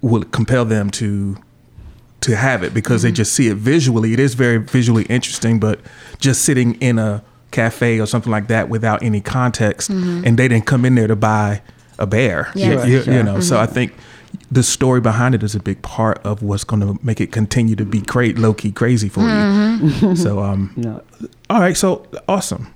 will 0.00 0.24
compel 0.24 0.64
them 0.64 0.90
to 0.90 1.36
to 2.20 2.36
have 2.36 2.62
it 2.62 2.72
because 2.72 3.00
Mm-hmm. 3.02 3.08
they 3.08 3.12
just 3.12 3.32
see 3.32 3.48
it 3.48 3.56
visually. 3.56 4.12
It 4.12 4.20
is 4.20 4.34
very 4.34 4.58
visually 4.58 5.04
interesting, 5.04 5.58
but 5.58 5.80
just 6.20 6.42
sitting 6.42 6.74
in 6.80 6.98
a 6.98 7.22
cafe 7.50 7.98
or 8.00 8.06
something 8.06 8.30
like 8.30 8.46
that 8.46 8.68
without 8.68 9.02
any 9.02 9.20
context, 9.20 9.90
and 9.90 10.36
they 10.38 10.46
didn't 10.48 10.66
come 10.66 10.84
in 10.84 10.94
there 10.94 11.08
to 11.08 11.16
buy 11.16 11.62
a 11.98 12.06
bear. 12.06 12.44
Mm-hmm. 12.44 12.58
Yeah. 12.58 12.84
You, 12.86 12.92
you- 12.92 13.02
Sure. 13.02 13.14
you 13.14 13.22
know, 13.24 13.40
so 13.40 13.58
I 13.58 13.66
think 13.66 13.92
the 14.50 14.62
story 14.62 15.00
behind 15.00 15.34
it 15.34 15.42
is 15.42 15.54
a 15.54 15.60
big 15.60 15.80
part 15.82 16.18
of 16.24 16.42
what's 16.42 16.64
going 16.64 16.80
to 16.80 16.98
make 17.04 17.20
it 17.20 17.32
continue 17.32 17.74
to 17.76 17.84
be 17.84 18.00
great, 18.00 18.38
low 18.38 18.52
key 18.54 18.70
crazy 18.72 19.08
for 19.08 19.20
Mm-hmm. 19.20 20.06
you. 20.06 20.16
so, 20.16 20.40
um, 20.42 20.72
you 20.76 20.82
know, 20.84 21.02
all 21.50 21.60
right, 21.60 21.76
so 21.76 22.06
awesome. 22.28 22.72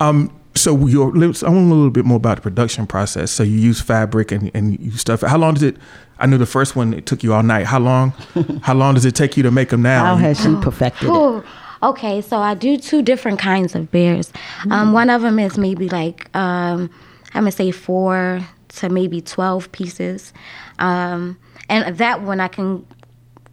Um, 0.00 0.30
so 0.54 0.86
your 0.86 1.12
let's- 1.12 1.42
I 1.42 1.48
want 1.48 1.70
a 1.70 1.74
little 1.74 1.90
bit 1.90 2.04
more 2.04 2.16
about 2.18 2.36
the 2.36 2.42
production 2.42 2.86
process. 2.86 3.30
So 3.30 3.42
you 3.42 3.56
use 3.58 3.80
fabric 3.80 4.32
and, 4.32 4.50
and 4.54 4.78
you 4.80 4.90
stuff. 4.92 5.22
How 5.22 5.38
long 5.38 5.54
does 5.54 5.62
it? 5.62 5.76
I 6.18 6.26
knew 6.26 6.38
the 6.38 6.46
first 6.46 6.76
one 6.76 6.92
it 6.94 7.06
took 7.06 7.22
you 7.22 7.32
all 7.34 7.42
night. 7.42 7.66
How 7.66 7.78
long? 7.80 8.10
how 8.62 8.74
long 8.74 8.94
does 8.94 9.04
it 9.04 9.14
take 9.14 9.36
you 9.36 9.42
to 9.44 9.50
make 9.50 9.70
them 9.70 9.82
now? 9.82 10.04
how 10.04 10.16
has 10.16 10.40
she 10.40 10.54
perfected 10.60 11.08
it? 11.10 11.44
Okay, 11.82 12.20
so 12.20 12.36
I 12.38 12.54
do 12.54 12.76
two 12.76 13.02
different 13.02 13.40
kinds 13.40 13.74
of 13.74 13.90
bears. 13.90 14.32
Um, 14.70 14.92
one 14.92 15.10
of 15.10 15.22
them 15.22 15.38
is 15.40 15.58
maybe 15.58 15.88
like 15.88 16.28
um, 16.36 16.90
I'm 17.34 17.42
gonna 17.42 17.50
say 17.50 17.70
four 17.72 18.40
to 18.76 18.88
maybe 18.88 19.20
twelve 19.20 19.70
pieces, 19.72 20.32
um, 20.78 21.38
and 21.68 21.96
that 21.98 22.22
one 22.22 22.40
I 22.40 22.48
can 22.48 22.86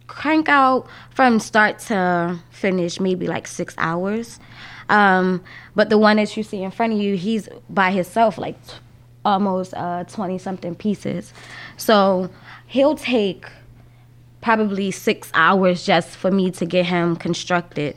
crank 0.06 0.48
out 0.48 0.86
from 1.10 1.38
start 1.38 1.78
to 1.78 2.38
finish 2.50 2.98
maybe 2.98 3.26
like 3.26 3.46
six 3.46 3.74
hours. 3.78 4.40
Um, 4.88 5.42
but 5.76 5.88
the 5.88 5.98
one 5.98 6.16
that 6.16 6.36
you 6.36 6.42
see 6.42 6.62
in 6.62 6.70
front 6.72 6.92
of 6.92 6.98
you, 6.98 7.16
he's 7.16 7.48
by 7.68 7.92
himself 7.92 8.38
like 8.38 8.56
almost 9.24 9.72
twenty 10.08 10.38
something 10.38 10.74
pieces. 10.74 11.32
So 11.76 12.30
he'll 12.66 12.96
take 12.96 13.46
probably 14.40 14.90
six 14.90 15.30
hours 15.34 15.84
just 15.84 16.16
for 16.16 16.30
me 16.30 16.50
to 16.50 16.64
get 16.66 16.86
him 16.86 17.16
constructed 17.16 17.96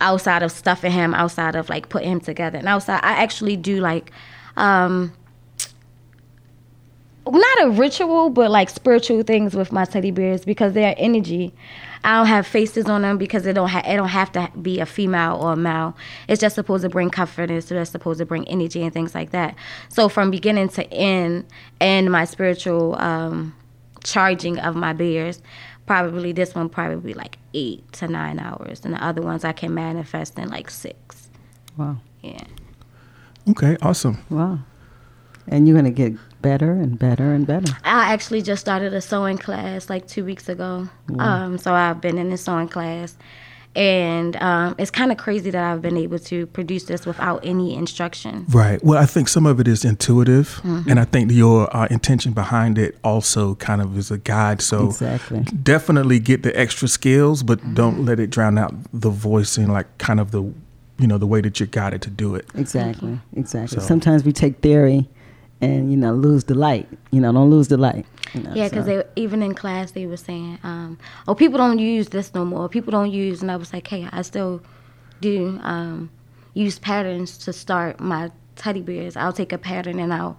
outside 0.00 0.42
of 0.42 0.52
stuffing 0.52 0.92
him 0.92 1.14
outside 1.14 1.54
of 1.54 1.68
like 1.68 1.88
putting 1.88 2.10
him 2.10 2.20
together 2.20 2.58
and 2.58 2.68
outside 2.68 3.00
i 3.02 3.12
actually 3.22 3.56
do 3.56 3.80
like 3.80 4.10
um 4.56 5.12
not 7.26 7.64
a 7.64 7.70
ritual 7.70 8.30
but 8.30 8.50
like 8.50 8.70
spiritual 8.70 9.22
things 9.22 9.54
with 9.54 9.72
my 9.72 9.84
teddy 9.84 10.10
bears 10.10 10.44
because 10.44 10.72
they're 10.72 10.94
energy. 10.96 11.52
I 12.04 12.18
don't 12.18 12.26
have 12.26 12.46
faces 12.46 12.86
on 12.86 13.02
them 13.02 13.18
because 13.18 13.46
it 13.46 13.54
don't 13.54 13.68
have 13.68 13.84
it 13.86 13.96
don't 13.96 14.08
have 14.08 14.30
to 14.32 14.50
be 14.62 14.80
a 14.80 14.86
female 14.86 15.36
or 15.40 15.52
a 15.52 15.56
male. 15.56 15.96
It's 16.28 16.40
just 16.40 16.54
supposed 16.54 16.82
to 16.82 16.88
bring 16.88 17.10
comfort 17.10 17.50
it's 17.50 17.68
just 17.68 17.92
supposed 17.92 18.18
to 18.18 18.26
bring 18.26 18.46
energy 18.48 18.82
and 18.82 18.92
things 18.92 19.14
like 19.14 19.30
that. 19.30 19.56
So 19.88 20.08
from 20.08 20.30
beginning 20.30 20.68
to 20.70 20.84
end 20.92 21.46
and 21.80 22.10
my 22.12 22.24
spiritual 22.24 22.96
um 23.00 23.54
charging 24.04 24.58
of 24.60 24.76
my 24.76 24.92
bears 24.92 25.42
probably 25.86 26.32
this 26.32 26.54
one 26.54 26.68
probably 26.68 27.14
like 27.14 27.38
eight 27.54 27.90
to 27.92 28.06
nine 28.06 28.38
hours 28.38 28.84
and 28.84 28.94
the 28.94 29.04
other 29.04 29.22
ones 29.22 29.44
i 29.44 29.52
can 29.52 29.72
manifest 29.74 30.38
in 30.38 30.48
like 30.48 30.70
six. 30.70 31.28
Wow, 31.76 31.96
yeah. 32.22 32.44
Okay, 33.50 33.76
awesome. 33.82 34.18
wow. 34.30 34.58
And 35.48 35.68
you're 35.68 35.76
gonna 35.76 35.90
get 35.90 36.14
better 36.46 36.70
and 36.72 36.96
better 36.98 37.32
and 37.34 37.44
better. 37.46 37.72
I 37.84 38.12
actually 38.12 38.40
just 38.42 38.60
started 38.60 38.94
a 38.94 39.00
sewing 39.00 39.36
class 39.38 39.90
like 39.90 40.06
two 40.06 40.24
weeks 40.24 40.48
ago. 40.48 40.88
Um, 41.18 41.58
so 41.58 41.74
I've 41.74 42.00
been 42.00 42.18
in 42.18 42.30
the 42.30 42.36
sewing 42.36 42.68
class, 42.68 43.16
and 43.74 44.36
um, 44.36 44.76
it's 44.78 44.92
kind 44.92 45.10
of 45.10 45.18
crazy 45.18 45.50
that 45.50 45.64
I've 45.64 45.82
been 45.82 45.96
able 45.96 46.20
to 46.20 46.46
produce 46.46 46.84
this 46.84 47.04
without 47.04 47.40
any 47.44 47.74
instruction. 47.74 48.44
Right. 48.48 48.82
Well, 48.84 48.96
I 49.02 49.06
think 49.06 49.28
some 49.28 49.44
of 49.44 49.58
it 49.58 49.66
is 49.66 49.84
intuitive, 49.84 50.60
Mm-hmm. 50.62 50.88
and 50.88 51.00
I 51.00 51.04
think 51.04 51.32
your 51.32 51.58
uh, 51.76 51.88
intention 51.90 52.32
behind 52.32 52.78
it 52.78 52.96
also 53.02 53.56
kind 53.56 53.80
of 53.82 53.98
is 53.98 54.10
a 54.12 54.18
guide. 54.18 54.62
So 54.62 54.86
Exactly. 54.86 55.40
definitely 55.72 56.20
get 56.20 56.44
the 56.44 56.56
extra 56.58 56.86
skills, 56.86 57.42
but 57.42 57.58
don't 57.74 58.04
let 58.04 58.20
it 58.20 58.30
drown 58.30 58.56
out 58.56 58.72
the 58.92 59.10
voice 59.10 59.58
and 59.58 59.72
like 59.72 59.86
kind 59.98 60.20
of 60.20 60.30
the, 60.30 60.42
you 60.98 61.08
know, 61.10 61.18
the 61.18 61.26
way 61.26 61.40
that 61.40 61.58
you're 61.58 61.66
guided 61.66 62.02
to 62.02 62.10
do 62.10 62.36
it. 62.36 62.46
Exactly. 62.54 63.18
Exactly. 63.34 63.80
So- 63.80 63.84
Sometimes 63.86 64.22
we 64.24 64.32
take 64.32 64.60
theory 64.60 65.08
and, 65.60 65.90
you 65.90 65.96
know, 65.96 66.12
lose 66.12 66.44
the 66.44 66.54
light. 66.54 66.86
You 67.10 67.20
know, 67.20 67.32
don't 67.32 67.50
lose 67.50 67.68
the 67.68 67.76
light. 67.76 68.04
You 68.34 68.42
know, 68.42 68.52
Yeah, 68.54 68.68
because 68.68 68.84
so- 68.86 69.02
they 69.02 69.22
even 69.22 69.42
in 69.42 69.54
class 69.54 69.92
they 69.92 70.06
were 70.06 70.16
saying, 70.16 70.58
um, 70.62 70.98
"Oh, 71.26 71.34
people 71.34 71.58
don't 71.58 71.78
use 71.78 72.08
this 72.08 72.34
no 72.34 72.44
more. 72.44 72.68
People 72.68 72.90
don't 72.90 73.10
use," 73.12 73.40
and 73.42 73.50
I 73.50 73.56
was 73.56 73.72
like, 73.72 73.86
"Hey, 73.86 74.06
I 74.12 74.22
still 74.22 74.60
do 75.20 75.58
um, 75.62 76.10
use 76.54 76.78
patterns 76.78 77.38
to 77.38 77.52
start 77.52 78.00
my 78.00 78.30
teddy 78.56 78.82
bears. 78.82 79.16
I'll 79.16 79.32
take 79.32 79.52
a 79.52 79.58
pattern 79.58 79.98
and 79.98 80.12
I'll 80.12 80.36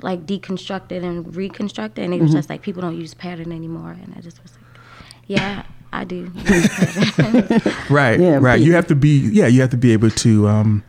like 0.00 0.26
deconstruct 0.26 0.92
it 0.92 1.02
and 1.02 1.34
reconstruct 1.36 1.98
it." 1.98 2.02
And 2.04 2.14
it 2.14 2.22
was 2.22 2.32
just 2.32 2.48
like, 2.48 2.62
"People 2.62 2.80
don't 2.82 2.96
use 2.98 3.12
pattern 3.14 3.52
anymore," 3.52 3.96
and 4.02 4.14
I 4.16 4.20
just 4.20 4.42
was 4.42 4.52
like, 4.52 4.80
"Yeah, 5.26 5.64
I 5.92 6.04
do." 6.04 6.30
use. 6.34 6.68
Right. 7.90 8.20
Yeah, 8.20 8.34
right. 8.36 8.58
but- 8.58 8.60
You 8.60 8.74
have 8.74 8.86
to 8.88 8.94
be. 8.94 9.18
Yeah. 9.18 9.46
You 9.48 9.60
have 9.60 9.70
to 9.70 9.76
be 9.76 9.92
able 9.92 10.10
to 10.10 10.48
um, 10.48 10.84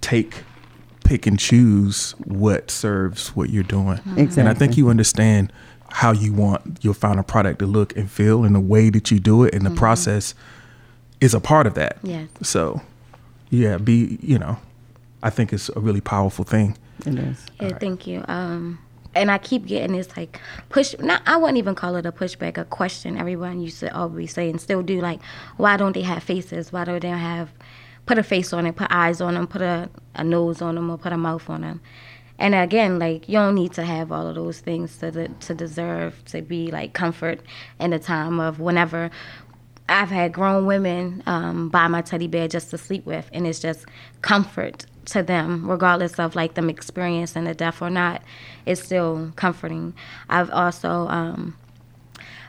take, 0.00 0.42
pick 1.04 1.26
and 1.26 1.38
choose 1.38 2.12
what 2.24 2.70
serves 2.70 3.28
what 3.36 3.50
you're 3.50 3.62
doing. 3.62 4.00
And 4.16 4.48
I 4.48 4.54
think 4.54 4.76
you 4.76 4.88
understand 4.88 5.52
how 5.90 6.10
you 6.10 6.32
want 6.32 6.82
your 6.82 6.94
final 6.94 7.22
product 7.22 7.60
to 7.60 7.66
look 7.66 7.96
and 7.96 8.10
feel, 8.10 8.42
and 8.42 8.52
the 8.54 8.60
way 8.60 8.90
that 8.90 9.12
you 9.12 9.20
do 9.20 9.44
it, 9.44 9.54
and 9.54 9.64
the 9.64 9.70
process 9.70 10.34
is 11.20 11.34
a 11.34 11.40
part 11.40 11.68
of 11.68 11.74
that. 11.74 11.98
Yes. 12.02 12.28
So, 12.42 12.82
yeah, 13.50 13.78
be 13.78 14.18
you 14.20 14.38
know, 14.38 14.58
I 15.22 15.30
think 15.30 15.52
it's 15.52 15.68
a 15.68 15.78
really 15.78 16.00
powerful 16.00 16.44
thing. 16.44 16.76
It 17.06 17.18
is. 17.18 17.46
Yeah, 17.60 17.78
thank 17.78 18.06
you. 18.06 18.24
Um, 18.26 18.78
and 19.14 19.30
I 19.30 19.38
keep 19.38 19.66
getting 19.66 19.96
this 19.96 20.16
like 20.16 20.40
push. 20.68 20.94
Not, 20.98 21.22
I 21.26 21.36
wouldn't 21.36 21.58
even 21.58 21.76
call 21.76 21.94
it 21.96 22.06
a 22.06 22.12
pushback, 22.12 22.58
a 22.58 22.64
question. 22.64 23.16
Everyone 23.16 23.60
used 23.60 23.78
to 23.80 23.96
always 23.96 24.32
say 24.32 24.50
and 24.50 24.60
still 24.60 24.82
do 24.82 25.00
like, 25.00 25.20
why 25.56 25.76
don't 25.76 25.92
they 25.92 26.02
have 26.02 26.24
faces? 26.24 26.72
Why 26.72 26.84
don't 26.84 27.00
they 27.00 27.08
have 27.08 27.52
put 28.06 28.18
a 28.18 28.22
face 28.22 28.52
on 28.52 28.66
it, 28.66 28.76
put 28.76 28.88
eyes 28.90 29.20
on 29.20 29.34
them, 29.34 29.46
put 29.46 29.62
a, 29.62 29.88
a 30.14 30.24
nose 30.24 30.60
on 30.62 30.74
them, 30.74 30.90
or 30.90 30.98
put 30.98 31.12
a 31.12 31.16
mouth 31.16 31.48
on 31.48 31.62
them? 31.62 31.80
And 32.38 32.54
again, 32.54 32.98
like 32.98 33.28
you 33.28 33.34
don't 33.34 33.54
need 33.54 33.72
to 33.74 33.84
have 33.84 34.10
all 34.10 34.26
of 34.26 34.34
those 34.34 34.60
things 34.60 34.98
to 34.98 35.28
to 35.28 35.54
deserve 35.54 36.24
to 36.26 36.42
be 36.42 36.70
like 36.70 36.92
comfort 36.92 37.40
in 37.78 37.90
the 37.90 37.98
time 37.98 38.40
of 38.40 38.60
whenever. 38.60 39.10
I've 39.88 40.08
had 40.10 40.32
grown 40.32 40.64
women 40.64 41.22
um, 41.26 41.68
buy 41.68 41.88
my 41.88 42.00
teddy 42.00 42.26
bear 42.26 42.48
just 42.48 42.70
to 42.70 42.78
sleep 42.78 43.04
with, 43.04 43.28
and 43.32 43.46
it's 43.46 43.60
just 43.60 43.86
comfort 44.22 44.86
to 45.06 45.22
them, 45.22 45.70
regardless 45.70 46.18
of 46.18 46.34
like 46.34 46.54
them 46.54 46.70
experiencing 46.70 47.44
the 47.44 47.54
death 47.54 47.82
or 47.82 47.90
not. 47.90 48.22
It's 48.64 48.82
still 48.82 49.32
comforting. 49.36 49.94
I've 50.30 50.50
also 50.50 51.06
um, 51.08 51.56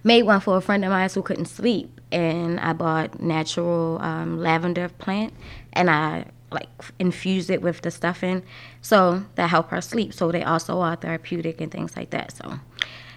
made 0.06 0.24
one 0.24 0.40
for 0.40 0.56
a 0.56 0.62
friend 0.62 0.86
of 0.86 0.92
mine 0.92 1.10
who 1.14 1.22
couldn't 1.22 1.48
sleep, 1.48 2.00
and 2.12 2.60
I 2.60 2.72
bought 2.72 3.20
natural 3.22 4.00
um, 4.02 4.40
lavender 4.40 4.88
plant, 4.88 5.34
and 5.74 5.90
I 5.90 6.28
like 6.52 6.70
infused 7.00 7.50
it 7.50 7.62
with 7.62 7.82
the 7.82 7.92
stuffing, 7.92 8.44
so 8.82 9.26
that 9.34 9.50
helped 9.50 9.72
her 9.72 9.82
sleep. 9.82 10.14
So 10.14 10.32
they 10.32 10.44
also 10.44 10.80
are 10.80 10.96
therapeutic 10.96 11.60
and 11.60 11.72
things 11.72 11.98
like 11.98 12.12
that. 12.12 12.32
So 12.32 12.60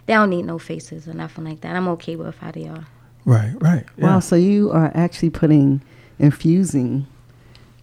they 0.06 0.14
don't 0.14 0.30
need 0.30 0.46
no 0.46 0.58
faces 0.58 1.06
or 1.06 1.12
nothing 1.12 1.44
like 1.44 1.60
that. 1.60 1.76
I'm 1.76 1.86
okay 1.88 2.16
with 2.16 2.38
how 2.38 2.50
they 2.50 2.66
are. 2.66 2.86
Right. 3.24 3.54
Right. 3.60 3.84
Yeah. 3.98 4.04
Wow. 4.04 4.20
So 4.20 4.34
you 4.34 4.72
are 4.72 4.90
actually 4.94 5.30
putting, 5.30 5.82
infusing 6.18 7.06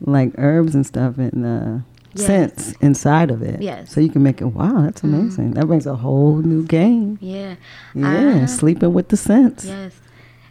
like 0.02 0.34
herbs 0.38 0.76
and 0.76 0.86
stuff 0.86 1.18
and 1.18 1.46
uh, 1.46 1.84
Yes. 2.16 2.26
scents 2.26 2.72
inside 2.80 3.30
of 3.30 3.42
it. 3.42 3.62
Yes. 3.62 3.84
Mm-hmm. 3.84 3.94
So 3.94 4.02
you 4.02 4.10
can 4.10 4.24
make 4.24 4.42
it, 4.42 4.46
wow, 4.46 4.82
that's 4.82 5.04
amazing. 5.04 5.52
That 5.52 5.68
brings 5.68 5.86
a 5.86 5.96
whole 5.96 6.38
new 6.38 6.66
game. 6.66 7.18
Yeah. 7.22 7.56
Yeah. 7.94 8.08
Uh-huh. 8.08 8.48
Sleeping 8.48 8.94
with 8.94 9.10
the 9.10 9.18
scents. 9.18 9.66
Yes. 9.66 9.94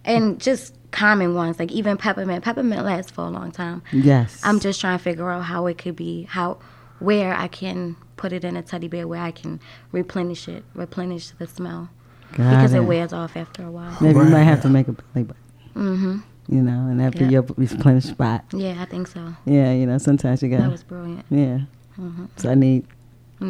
And 0.05 0.39
just 0.39 0.75
common 0.91 1.35
ones, 1.35 1.59
like 1.59 1.73
even 1.73 1.97
peppermint. 1.97 2.45
Peppermint 2.45 2.85
lasts 2.85 3.11
for 3.11 3.23
a 3.23 3.31
long 3.31 3.51
time. 3.51 3.83
Yes. 3.93 4.41
I'm 4.45 4.61
just 4.61 4.81
trying 4.81 4.99
to 4.99 5.03
figure 5.03 5.31
out 5.31 5.45
how 5.45 5.67
it 5.67 5.79
could 5.79 5.97
be, 5.97 6.25
how, 6.25 6.59
where 6.99 7.35
I 7.35 7.49
can 7.49 7.97
put 8.17 8.33
it 8.33 8.45
in 8.45 8.57
a 8.57 8.63
teddy 8.63 8.89
bear 8.89 9.09
where 9.09 9.23
I 9.23 9.31
can 9.31 9.59
replenish 9.91 10.49
it, 10.49 10.65
replenish 10.75 11.31
the 11.31 11.47
smell. 11.47 11.89
Got 12.33 12.51
because 12.51 12.75
it. 12.75 12.79
it 12.79 12.81
wears 12.83 13.13
off 13.13 13.37
after 13.37 13.65
a 13.65 13.71
while. 13.71 13.97
Maybe 14.01 14.19
you 14.19 14.25
might 14.27 14.43
have 14.43 14.61
to 14.63 14.69
make 14.69 14.89
a 14.89 14.93
belly 14.93 15.25
button. 15.25 15.43
Mm-hmm. 15.75 16.19
You 16.49 16.61
know, 16.63 16.89
and 16.91 17.01
that 17.01 17.13
be 17.19 17.25
Yeah. 17.25 17.31
your 17.31 17.43
replenished 17.57 18.09
spot. 18.09 18.45
Yeah, 18.53 18.77
I 18.81 18.85
think 18.85 19.07
so. 19.09 19.35
Yeah, 19.47 19.73
you 19.73 19.87
know, 19.87 19.97
sometimes 19.99 20.43
you 20.43 20.51
got. 20.51 20.61
That 20.61 20.71
was 20.73 20.83
brilliant. 20.83 21.25
yeah. 21.31 21.61
Mhm. 21.99 22.29
So 22.37 22.51
I 22.51 22.55
need 22.55 22.85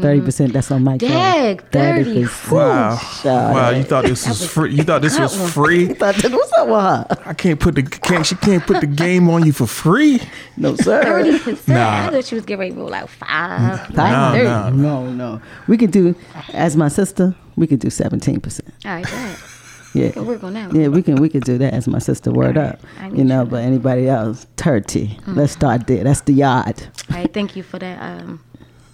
thirty 0.01 0.21
percent. 0.21 0.53
That's 0.53 0.71
on 0.71 0.83
my 0.85 0.97
Dag, 0.97 1.63
30. 1.73 2.25
Wow. 2.51 2.97
Shawty. 2.97 3.55
Wow. 3.55 3.71
You 3.71 3.83
thought 3.85 4.05
this 4.05 4.27
was 4.29 4.47
free. 4.49 4.75
You 4.75 4.83
thought 4.83 5.03
this 5.03 5.19
was 5.19 5.39
one. 5.39 5.49
free. 5.51 5.87
Thought, 5.95 6.23
What's 6.31 6.53
up 6.53 6.67
with 6.69 6.77
her? 6.81 7.07
I 7.27 7.35
can't 7.35 7.59
put 7.61 7.75
the 7.77 7.83
can't 7.83 8.25
she 8.27 8.35
can't 8.37 8.65
put 8.67 8.81
the 8.81 8.87
game 8.87 9.29
on 9.31 9.45
you 9.47 9.53
for 9.53 9.67
free. 9.67 10.21
No 10.57 10.75
sir. 10.77 11.03
Thirty 11.03 11.39
percent. 11.39 11.69
Nah. 11.69 12.07
I 12.07 12.11
thought 12.11 12.25
she 12.25 12.35
was 12.37 12.45
getting 12.45 12.61
ready 12.61 12.73
to 12.75 12.79
roll 12.81 12.95
out 12.95 13.09
five. 13.11 13.87
Five? 13.95 14.45
No, 14.45 14.71
no, 14.71 15.11
no. 15.11 15.41
We 15.69 15.77
could 15.77 15.91
do 15.91 16.15
as 16.53 16.77
my 16.77 16.89
sister. 16.89 17.35
We 17.57 17.67
could 17.67 17.81
do 17.81 17.91
seventeen 17.91 18.41
percent. 18.41 18.73
All 18.85 18.93
right, 18.93 19.05
good. 19.05 19.37
Yeah. 19.95 20.11
Can 20.11 20.27
work 20.27 20.43
on 20.45 20.55
that. 20.55 20.69
one. 20.73 20.81
Yeah, 20.81 20.89
we 20.89 21.03
can 21.03 21.17
we 21.17 21.29
can 21.29 21.41
do 21.41 21.57
that 21.59 21.73
as 21.73 21.87
my 21.89 21.99
sister. 22.01 22.31
Word 22.33 22.57
Alright, 22.59 22.75
up, 22.75 22.81
I 23.01 23.09
you 23.09 23.25
know. 23.25 23.43
you. 23.45 23.49
But 23.51 23.63
anybody 23.63 24.09
else, 24.09 24.47
30 24.57 25.07
Mm. 25.27 25.37
Let's 25.37 25.53
start 25.53 25.87
there. 25.87 26.05
That's 26.05 26.21
the 26.23 26.33
yard. 26.33 26.83
All 27.11 27.17
right, 27.17 27.33
thank 27.33 27.55
you 27.57 27.63
for 27.63 27.79
that 27.79 27.99
um, 28.03 28.41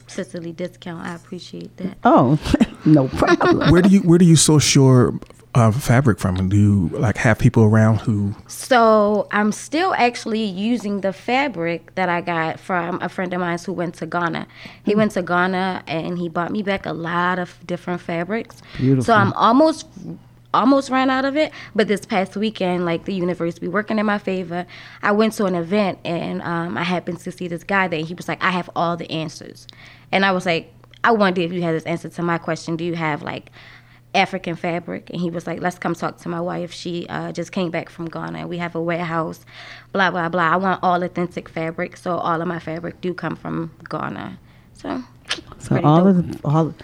sisterly 0.06 0.52
discount. 0.52 1.06
I 1.06 1.14
appreciate 1.14 1.76
that. 1.78 1.96
Oh, 2.04 2.38
no 2.84 3.08
problem. 3.08 3.70
Where 3.72 3.82
do 3.82 3.88
you 3.88 4.00
where 4.00 4.18
do 4.18 4.24
you 4.24 4.36
source 4.36 4.74
your 4.74 5.18
uh, 5.54 5.72
fabric 5.72 6.18
from? 6.18 6.48
Do 6.48 6.56
you 6.56 6.88
like 6.98 7.16
have 7.16 7.38
people 7.38 7.64
around 7.64 8.00
who? 8.02 8.34
So 8.46 9.26
I'm 9.32 9.52
still 9.52 9.94
actually 9.94 10.44
using 10.44 11.00
the 11.00 11.12
fabric 11.12 11.94
that 11.96 12.08
I 12.08 12.20
got 12.20 12.60
from 12.60 13.00
a 13.02 13.08
friend 13.08 13.32
of 13.34 13.40
mine 13.40 13.58
who 13.64 13.72
went 13.72 13.94
to 13.96 14.06
Ghana. 14.06 14.46
He 14.84 14.94
went 14.94 15.12
to 15.12 15.22
Ghana 15.22 15.82
and 15.86 16.18
he 16.18 16.28
bought 16.28 16.50
me 16.52 16.62
back 16.62 16.84
a 16.86 16.92
lot 16.92 17.38
of 17.38 17.56
different 17.66 18.00
fabrics. 18.00 18.60
Beautiful. 18.76 19.04
So 19.04 19.14
I'm 19.14 19.32
almost 19.32 19.86
almost 20.54 20.90
ran 20.90 21.10
out 21.10 21.24
of 21.24 21.36
it. 21.36 21.52
But 21.74 21.88
this 21.88 22.04
past 22.04 22.36
weekend, 22.36 22.84
like 22.84 23.04
the 23.04 23.14
universe 23.14 23.58
be 23.58 23.68
working 23.68 23.98
in 23.98 24.06
my 24.06 24.18
favor. 24.18 24.66
I 25.02 25.12
went 25.12 25.34
to 25.34 25.46
an 25.46 25.54
event 25.54 25.98
and 26.04 26.42
um, 26.42 26.76
I 26.78 26.84
happened 26.84 27.20
to 27.20 27.32
see 27.32 27.48
this 27.48 27.64
guy 27.64 27.88
there. 27.88 28.04
He 28.04 28.14
was 28.14 28.28
like, 28.28 28.42
I 28.42 28.50
have 28.50 28.70
all 28.76 28.96
the 28.96 29.10
answers. 29.10 29.66
And 30.12 30.24
I 30.24 30.32
was 30.32 30.46
like, 30.46 30.72
I 31.04 31.12
wonder 31.12 31.40
if 31.40 31.52
you 31.52 31.62
had 31.62 31.74
this 31.74 31.84
answer 31.84 32.08
to 32.10 32.22
my 32.22 32.38
question. 32.38 32.76
Do 32.76 32.84
you 32.84 32.94
have 32.94 33.22
like 33.22 33.50
African 34.14 34.56
fabric? 34.56 35.10
And 35.10 35.20
he 35.20 35.30
was 35.30 35.46
like, 35.46 35.60
let's 35.60 35.78
come 35.78 35.94
talk 35.94 36.18
to 36.18 36.28
my 36.28 36.40
wife. 36.40 36.72
She 36.72 37.06
uh, 37.08 37.32
just 37.32 37.52
came 37.52 37.70
back 37.70 37.88
from 37.88 38.06
Ghana. 38.06 38.46
We 38.48 38.58
have 38.58 38.74
a 38.74 38.82
warehouse, 38.82 39.44
blah, 39.92 40.10
blah, 40.10 40.28
blah. 40.28 40.50
I 40.50 40.56
want 40.56 40.80
all 40.82 41.02
authentic 41.02 41.48
fabric. 41.48 41.96
So 41.96 42.18
all 42.18 42.40
of 42.42 42.48
my 42.48 42.58
fabric 42.58 43.00
do 43.00 43.14
come 43.14 43.36
from 43.36 43.72
Ghana. 43.88 44.38
So, 44.74 45.04
So 45.58 45.80
all 45.82 46.04
dope. 46.04 46.06
of 46.06 46.16
the 46.32 46.40
all, 46.44 46.74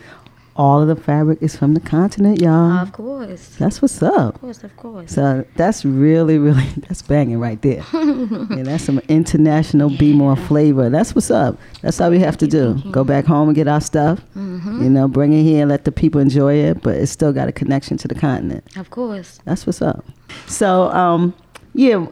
all 0.56 0.80
of 0.82 0.88
the 0.88 0.96
fabric 0.96 1.42
is 1.42 1.54
from 1.54 1.74
the 1.74 1.80
continent, 1.80 2.40
y'all. 2.40 2.78
of 2.78 2.92
course. 2.92 3.56
That's 3.58 3.82
what's 3.82 4.02
up. 4.02 4.36
Of 4.36 4.40
course, 4.40 4.64
of 4.64 4.76
course. 4.76 5.12
So 5.12 5.44
that's 5.56 5.84
really, 5.84 6.38
really 6.38 6.66
that's 6.88 7.02
banging 7.02 7.38
right 7.38 7.60
there. 7.62 7.84
yeah, 7.92 8.62
that's 8.62 8.84
some 8.84 9.00
international 9.08 9.90
be 9.90 10.12
more 10.12 10.36
flavor. 10.36 10.88
That's 10.88 11.14
what's 11.14 11.30
up. 11.30 11.58
That's 11.82 12.00
all 12.00 12.10
we 12.10 12.18
have 12.20 12.36
to 12.38 12.46
do. 12.46 12.80
Go 12.90 13.04
back 13.04 13.26
home 13.26 13.48
and 13.48 13.54
get 13.54 13.68
our 13.68 13.80
stuff. 13.80 14.20
Mm-hmm. 14.34 14.82
You 14.82 14.90
know, 14.90 15.08
bring 15.08 15.32
it 15.32 15.42
here, 15.42 15.62
and 15.62 15.70
let 15.70 15.84
the 15.84 15.92
people 15.92 16.20
enjoy 16.20 16.54
it, 16.54 16.82
but 16.82 16.96
it's 16.96 17.12
still 17.12 17.32
got 17.32 17.48
a 17.48 17.52
connection 17.52 17.96
to 17.98 18.08
the 18.08 18.14
continent. 18.14 18.64
Of 18.76 18.90
course. 18.90 19.38
That's 19.44 19.66
what's 19.66 19.82
up. 19.82 20.04
So, 20.46 20.90
um, 20.90 21.34
yeah, 21.74 22.06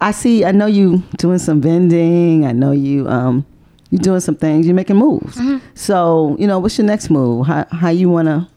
I 0.00 0.10
see. 0.10 0.44
I 0.44 0.52
know 0.52 0.66
you 0.66 1.02
doing 1.16 1.38
some 1.38 1.60
vending. 1.60 2.44
I 2.44 2.52
know 2.52 2.72
you 2.72 3.08
um, 3.08 3.46
you 3.94 4.00
doing 4.00 4.20
some 4.20 4.34
things. 4.34 4.66
You're 4.66 4.74
making 4.74 4.96
moves. 4.96 5.36
Mm-hmm. 5.36 5.64
So, 5.74 6.36
you 6.38 6.48
know, 6.48 6.58
what's 6.58 6.76
your 6.76 6.86
next 6.86 7.10
move? 7.10 7.46
How 7.46 7.64
how 7.70 7.90
you 7.90 8.08
want 8.10 8.26
to 8.26 8.48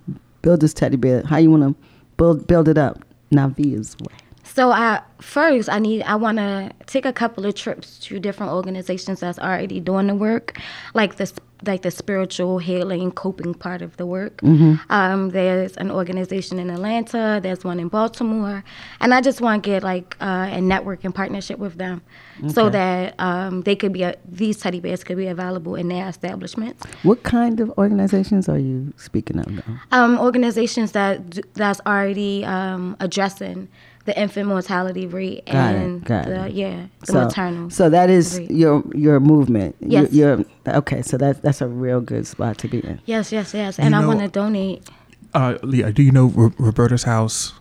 build 0.42 0.62
this 0.62 0.74
teddy 0.74 0.98
bear? 0.98 1.22
How 1.24 1.38
you 1.38 1.52
want 1.52 1.64
to 1.64 1.76
build 2.18 2.48
build 2.48 2.68
it 2.68 2.78
up? 2.78 3.06
Nevaeh's 3.32 3.96
way. 4.00 4.16
So 4.44 4.72
I 4.72 5.02
first 5.22 5.70
I 5.70 5.78
need 5.78 6.02
I 6.04 6.16
want 6.16 6.40
to 6.40 6.72
take 6.88 7.06
a 7.06 7.14
couple 7.14 7.46
of 7.46 7.54
trips 7.54 8.00
to 8.00 8.20
different 8.20 8.52
organizations 8.52 9.20
that's 9.20 9.38
already 9.38 9.80
doing 9.80 10.08
the 10.08 10.16
work, 10.16 10.58
like 10.96 11.18
the 11.18 11.32
like 11.66 11.82
the 11.82 11.92
spiritual 11.92 12.60
healing 12.60 13.12
coping 13.12 13.54
part 13.54 13.82
of 13.82 13.98
the 13.98 14.06
work. 14.06 14.38
Mm-hmm. 14.42 14.76
Um, 14.92 15.30
there's 15.30 15.76
an 15.78 15.90
organization 15.92 16.60
in 16.60 16.70
Atlanta. 16.70 17.40
There's 17.42 17.64
one 17.64 17.80
in 17.80 17.88
Baltimore, 17.88 18.64
and 19.02 19.14
I 19.14 19.22
just 19.22 19.42
want 19.42 19.64
to 19.64 19.70
get 19.70 19.84
like 19.84 20.16
uh, 20.20 20.50
a 20.52 20.62
network 20.62 21.04
and 21.04 21.14
partnership 21.14 21.60
with 21.60 21.78
them, 21.78 22.02
so 22.48 22.70
that 22.70 23.16
um, 23.20 23.62
they 23.62 23.76
could 23.76 23.94
be 23.94 24.04
a, 24.04 24.16
these 24.30 24.58
teddy 24.58 24.80
bears 24.80 25.04
could 25.04 25.18
be 25.18 25.28
available 25.28 25.76
in 25.76 25.88
their 25.88 26.08
establishments. 26.08 26.86
What 27.04 27.24
kind 27.24 27.60
of 27.60 27.70
organizations 27.78 28.48
are 28.48 28.60
you 28.60 28.94
speaking 28.98 29.40
of? 29.40 29.48
Um, 29.92 30.20
organizations 30.20 30.92
that 30.92 31.40
that's 31.54 31.82
already 31.86 32.46
um, 32.46 32.96
addressing 33.00 33.68
the 34.08 34.20
infant 34.20 34.48
mortality 34.48 35.06
rate 35.06 35.46
Got 35.46 35.76
it, 35.76 35.82
and 35.82 36.04
got 36.04 36.26
the 36.26 36.46
it. 36.48 36.54
yeah 36.54 36.88
the 37.02 37.06
so, 37.06 37.26
maternal. 37.26 37.70
so 37.70 37.90
that 37.92 38.10
is 38.10 38.40
rate. 38.40 38.50
your 38.50 38.84
your 38.96 39.20
movement. 39.20 39.76
You- 39.80 39.88
Yes. 40.02 40.12
You're, 40.14 40.46
okay, 40.68 41.02
so 41.04 41.18
that 41.18 41.42
that's 41.44 41.62
a 41.62 41.68
real 41.68 42.02
good 42.02 42.26
spot 42.26 42.58
to 42.60 42.68
be 42.68 42.80
in. 42.80 43.00
yes, 43.06 43.32
yes, 43.32 43.54
yes, 43.54 43.78
and 43.78 43.96
I 43.96 44.02
know- 44.02 44.08
want 44.08 44.20
to 44.22 44.28
donate. 44.28 44.90
Uh, 45.34 45.58
Leah, 45.62 45.92
do 45.92 46.02
you 46.02 46.12
know 46.12 46.28
Ro- 46.28 46.54
Roberta's 46.58 47.04
house 47.04 47.54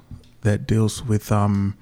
that 0.43 0.67
deals 0.67 1.05
with 1.05 1.31
um 1.31 1.75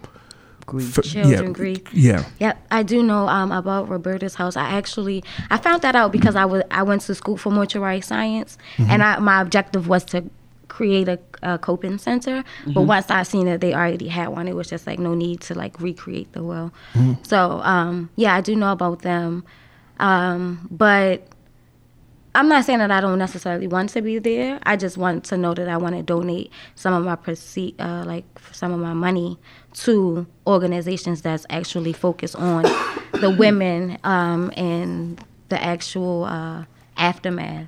Grief. 0.67 0.99
f- 0.99 1.05
Children 1.05 1.45
yeah, 1.45 1.51
grief. 1.53 1.83
Yeah. 1.93 2.25
Yep, 2.41 2.57
I 2.71 2.83
do 2.83 3.03
know 3.03 3.29
um, 3.29 3.53
about 3.53 3.87
Roberta's 3.91 4.35
house. 4.37 4.57
I 4.57 4.65
actually 4.71 5.23
I 5.51 5.59
found 5.59 5.83
that 5.83 5.95
out 5.95 6.11
because 6.11 6.37
I 6.37 6.47
was 6.47 6.63
I 6.71 6.83
went 6.83 7.03
to 7.03 7.15
school 7.15 7.37
for 7.37 7.51
mortuary 7.53 8.01
science, 8.01 8.57
and 8.79 9.03
I, 9.03 9.19
my 9.19 9.43
objective 9.43 9.89
was 9.89 10.05
to 10.07 10.25
create 10.69 11.09
a, 11.09 11.19
a 11.43 11.59
coping 11.59 11.99
center. 11.99 12.45
But 12.67 12.83
once 12.83 13.11
I 13.11 13.23
seen 13.23 13.47
that 13.47 13.61
they 13.61 13.75
already 13.75 14.09
had 14.09 14.29
one, 14.29 14.49
it 14.49 14.55
was 14.55 14.69
just 14.69 14.87
like 14.87 14.99
no 14.99 15.15
need 15.15 15.41
to 15.43 15.55
like 15.55 15.81
recreate 15.81 16.33
the 16.33 16.43
well. 16.43 16.73
So 17.23 17.61
um, 17.63 18.11
yeah, 18.17 18.35
I 18.35 18.41
do 18.41 18.57
know 18.57 18.73
about 18.73 19.03
them, 19.03 19.45
um, 19.99 20.69
but 20.71 21.27
I'm 22.37 22.49
not 22.49 22.65
saying 22.65 22.81
that 22.81 22.91
I 22.91 23.01
don't 23.01 23.19
necessarily 23.19 23.69
want 23.69 23.91
to 23.91 24.03
be 24.03 24.19
there. 24.19 24.59
I 24.65 24.77
just 24.77 24.97
want 24.97 25.25
to 25.27 25.37
know 25.37 25.55
that 25.55 25.69
I 25.69 25.77
want 25.77 25.95
to 25.95 26.03
donate 26.03 26.51
some 26.75 26.93
of 26.93 27.05
my 27.05 27.15
proceed, 27.15 27.81
uh, 27.81 28.03
like 28.05 28.25
some 28.51 28.73
of 28.73 28.81
my 28.81 28.93
money 28.93 29.39
to 29.75 30.27
organizations 30.47 31.23
that's 31.23 31.47
actually 31.49 31.93
focused 31.93 32.35
on 32.35 32.65
the 33.13 33.35
women 33.39 33.99
um, 34.03 34.53
and 34.57 35.23
the 35.49 35.63
actual 35.63 36.25
uh, 36.25 36.65
aftermath 36.97 37.67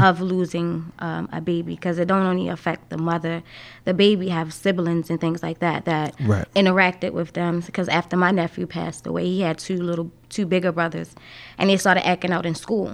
of 0.00 0.20
losing 0.20 0.92
um, 1.00 1.28
a 1.32 1.40
baby 1.40 1.74
because 1.74 1.98
it 1.98 2.06
don't 2.08 2.24
only 2.26 2.48
affect 2.48 2.88
the 2.90 2.96
mother, 2.98 3.42
the 3.84 3.92
baby 3.94 4.28
have 4.28 4.52
siblings 4.52 5.10
and 5.10 5.20
things 5.20 5.42
like 5.42 5.58
that 5.58 5.84
that 5.84 6.14
Right. 6.20 6.46
interacted 6.54 7.12
with 7.12 7.32
them 7.34 7.60
because 7.60 7.88
after 7.88 8.16
my 8.16 8.30
nephew 8.30 8.66
passed 8.66 9.06
away, 9.06 9.24
he 9.26 9.40
had 9.42 9.58
two 9.58 9.76
little 9.82 10.10
two 10.28 10.46
bigger 10.46 10.72
brothers, 10.72 11.14
and 11.58 11.68
they 11.70 11.76
started 11.76 12.06
acting 12.06 12.32
out 12.32 12.46
in 12.46 12.54
school. 12.54 12.88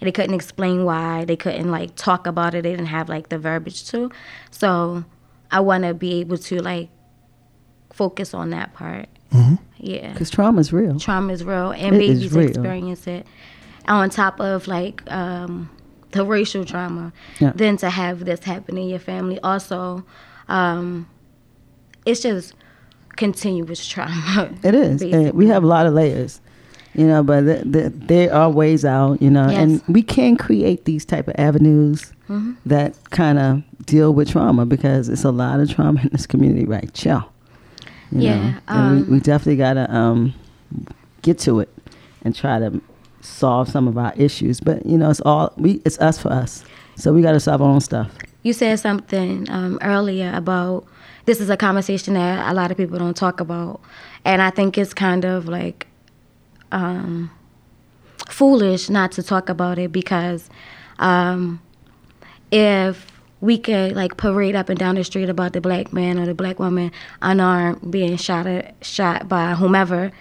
And 0.00 0.08
they 0.08 0.12
couldn't 0.12 0.34
explain 0.34 0.84
why. 0.84 1.24
They 1.24 1.36
couldn't 1.36 1.70
like 1.70 1.94
talk 1.94 2.26
about 2.26 2.54
it. 2.54 2.62
They 2.62 2.70
didn't 2.72 2.86
have 2.86 3.08
like 3.08 3.28
the 3.28 3.38
verbiage 3.38 3.84
to. 3.90 4.10
So 4.50 5.04
I 5.50 5.60
want 5.60 5.84
to 5.84 5.94
be 5.94 6.20
able 6.20 6.36
to 6.38 6.60
like 6.62 6.88
focus 7.92 8.34
on 8.34 8.50
that 8.50 8.74
part. 8.74 9.08
Yeah, 9.78 10.12
Because 10.12 10.30
trauma 10.30 10.60
is 10.60 10.72
real. 10.72 10.98
trauma 10.98 11.32
is 11.32 11.44
real, 11.44 11.72
and 11.72 11.96
It 11.96 12.02
is 12.02 12.08
babies 12.08 12.32
real. 12.32 12.48
experience 12.48 13.06
it. 13.06 13.26
On 13.86 14.08
top 14.08 14.40
of 14.40 14.66
like 14.66 15.02
um, 15.12 15.68
the 16.14 16.24
racial 16.24 16.64
trauma, 16.64 17.12
Yeah. 17.40 17.52
then 17.54 17.76
to 17.78 17.90
have 17.90 18.24
this 18.24 18.40
happen 18.44 18.78
in 18.78 18.88
your 18.88 18.98
family, 19.00 19.38
also, 19.42 20.04
um, 20.48 21.06
it's 22.06 22.20
just 22.22 22.54
continuous 23.16 23.86
trauma. 23.86 24.50
It 24.62 24.74
is. 24.74 25.02
And 25.02 25.32
we 25.34 25.46
have 25.48 25.62
a 25.62 25.66
lot 25.66 25.86
of 25.86 25.92
layers, 25.94 26.40
you 26.94 27.06
know, 27.06 27.22
but 27.22 27.40
th 27.44 27.72
th 27.72 27.92
there 28.10 28.32
are 28.32 28.50
ways 28.50 28.84
out, 28.84 29.20
you 29.20 29.30
know, 29.30 29.48
and 29.60 29.82
we 29.88 30.02
can 30.02 30.36
create 30.36 30.84
these 30.84 31.04
type 31.04 31.26
of 31.28 31.34
avenues 31.38 32.10
Mm-hmm. 32.28 32.52
that 32.64 32.94
kind 33.10 33.38
of 33.38 33.62
deal 33.84 34.14
with 34.14 34.30
trauma 34.30 34.64
because 34.64 35.10
it's 35.10 35.24
a 35.24 35.30
lot 35.30 35.60
of 35.60 35.68
trauma 35.74 36.00
in 36.00 36.08
this 36.10 36.26
community 36.26 36.64
right 36.64 36.90
now. 37.04 37.28
Yeah, 38.10 38.36
know? 38.36 38.58
and 38.68 38.96
we, 38.96 39.02
um, 39.02 39.10
we 39.12 39.20
definitely 39.20 39.56
got 39.56 39.74
to 39.74 39.84
um, 39.94 40.32
get 41.20 41.38
to 41.40 41.60
it 41.60 41.68
and 42.24 42.34
try 42.34 42.58
to 42.60 42.80
solve 43.24 43.68
some 43.68 43.88
of 43.88 43.96
our 43.98 44.12
issues. 44.16 44.60
But, 44.60 44.84
you 44.86 44.98
know, 44.98 45.10
it's 45.10 45.20
all, 45.22 45.52
we 45.56 45.80
it's 45.84 45.98
us 45.98 46.18
for 46.18 46.32
us. 46.32 46.64
So 46.96 47.12
we 47.12 47.22
got 47.22 47.32
to 47.32 47.40
solve 47.40 47.62
our 47.62 47.68
own 47.68 47.80
stuff. 47.80 48.12
You 48.42 48.52
said 48.52 48.78
something 48.78 49.48
um, 49.50 49.78
earlier 49.82 50.30
about 50.34 50.86
this 51.24 51.40
is 51.40 51.48
a 51.48 51.56
conversation 51.56 52.14
that 52.14 52.50
a 52.50 52.54
lot 52.54 52.70
of 52.70 52.76
people 52.76 52.98
don't 52.98 53.16
talk 53.16 53.40
about, 53.40 53.80
and 54.24 54.42
I 54.42 54.50
think 54.50 54.76
it's 54.76 54.92
kind 54.92 55.24
of 55.24 55.48
like 55.48 55.86
um, 56.70 57.30
foolish 58.28 58.90
not 58.90 59.12
to 59.12 59.22
talk 59.22 59.48
about 59.48 59.78
it 59.78 59.90
because 59.90 60.50
um, 60.98 61.62
if 62.52 63.10
we 63.40 63.56
could 63.56 63.96
like 63.96 64.18
parade 64.18 64.54
up 64.54 64.68
and 64.68 64.78
down 64.78 64.96
the 64.96 65.04
street 65.04 65.30
about 65.30 65.54
the 65.54 65.60
black 65.62 65.92
man 65.94 66.18
or 66.18 66.26
the 66.26 66.34
black 66.34 66.58
woman 66.58 66.92
unarmed 67.22 67.90
being 67.90 68.16
shot 68.16 68.46
at, 68.46 68.74
shot 68.82 69.26
by 69.26 69.54
whomever, 69.54 70.12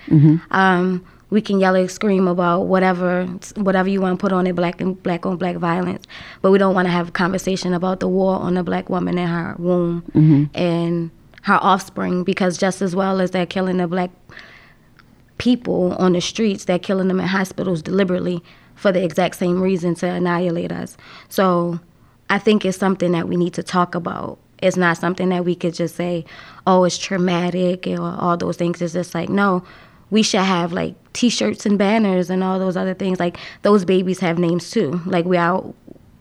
um, 0.51 1.05
we 1.33 1.41
can 1.41 1.59
yell 1.59 1.73
and 1.73 1.89
scream 1.89 2.27
about 2.27 2.67
whatever 2.67 3.25
whatever 3.55 3.89
you 3.89 3.99
want 3.99 4.19
to 4.19 4.21
put 4.21 4.31
on 4.31 4.45
it, 4.45 4.55
black 4.55 4.79
and 4.79 5.01
black 5.01 5.25
on 5.25 5.35
black 5.35 5.55
violence, 5.55 6.05
but 6.43 6.51
we 6.51 6.59
don't 6.59 6.75
want 6.75 6.85
to 6.85 6.91
have 6.91 7.07
a 7.09 7.11
conversation 7.11 7.73
about 7.73 7.99
the 8.01 8.07
war 8.07 8.35
on 8.35 8.53
the 8.53 8.61
black 8.61 8.87
woman 8.87 9.17
in 9.17 9.27
her 9.27 9.55
womb 9.57 10.03
mm-hmm. 10.13 10.43
and 10.55 11.09
her 11.41 11.57
offspring 11.59 12.23
because 12.23 12.55
just 12.55 12.83
as 12.83 12.95
well 12.95 13.19
as 13.19 13.31
they're 13.31 13.47
killing 13.47 13.77
the 13.77 13.87
black 13.87 14.11
people 15.39 15.93
on 15.93 16.13
the 16.13 16.21
streets, 16.21 16.65
they're 16.65 16.77
killing 16.77 17.07
them 17.07 17.19
in 17.19 17.25
hospitals 17.25 17.81
deliberately 17.81 18.43
for 18.75 18.91
the 18.91 19.03
exact 19.03 19.35
same 19.35 19.59
reason 19.59 19.95
to 19.95 20.05
annihilate 20.07 20.71
us. 20.71 20.95
So 21.29 21.79
I 22.29 22.37
think 22.37 22.63
it's 22.63 22.77
something 22.77 23.11
that 23.13 23.27
we 23.27 23.37
need 23.37 23.55
to 23.55 23.63
talk 23.63 23.95
about. 23.95 24.37
It's 24.61 24.77
not 24.77 24.97
something 24.97 25.29
that 25.29 25.45
we 25.45 25.55
could 25.55 25.73
just 25.73 25.95
say, 25.95 26.25
oh, 26.67 26.83
it's 26.83 26.99
traumatic 26.99 27.87
or 27.87 27.99
all 27.99 28.37
those 28.37 28.55
things. 28.55 28.83
It's 28.83 28.93
just 28.93 29.15
like, 29.15 29.29
no, 29.29 29.63
we 30.11 30.21
should 30.21 30.41
have 30.41 30.71
like 30.71 30.93
t 31.13 31.29
shirts 31.29 31.65
and 31.65 31.77
banners 31.77 32.29
and 32.29 32.43
all 32.43 32.59
those 32.59 32.75
other 32.75 32.93
things. 32.93 33.19
Like 33.19 33.37
those 33.61 33.85
babies 33.85 34.19
have 34.19 34.37
names 34.39 34.69
too. 34.71 35.01
Like 35.05 35.25
we 35.25 35.37
are 35.37 35.63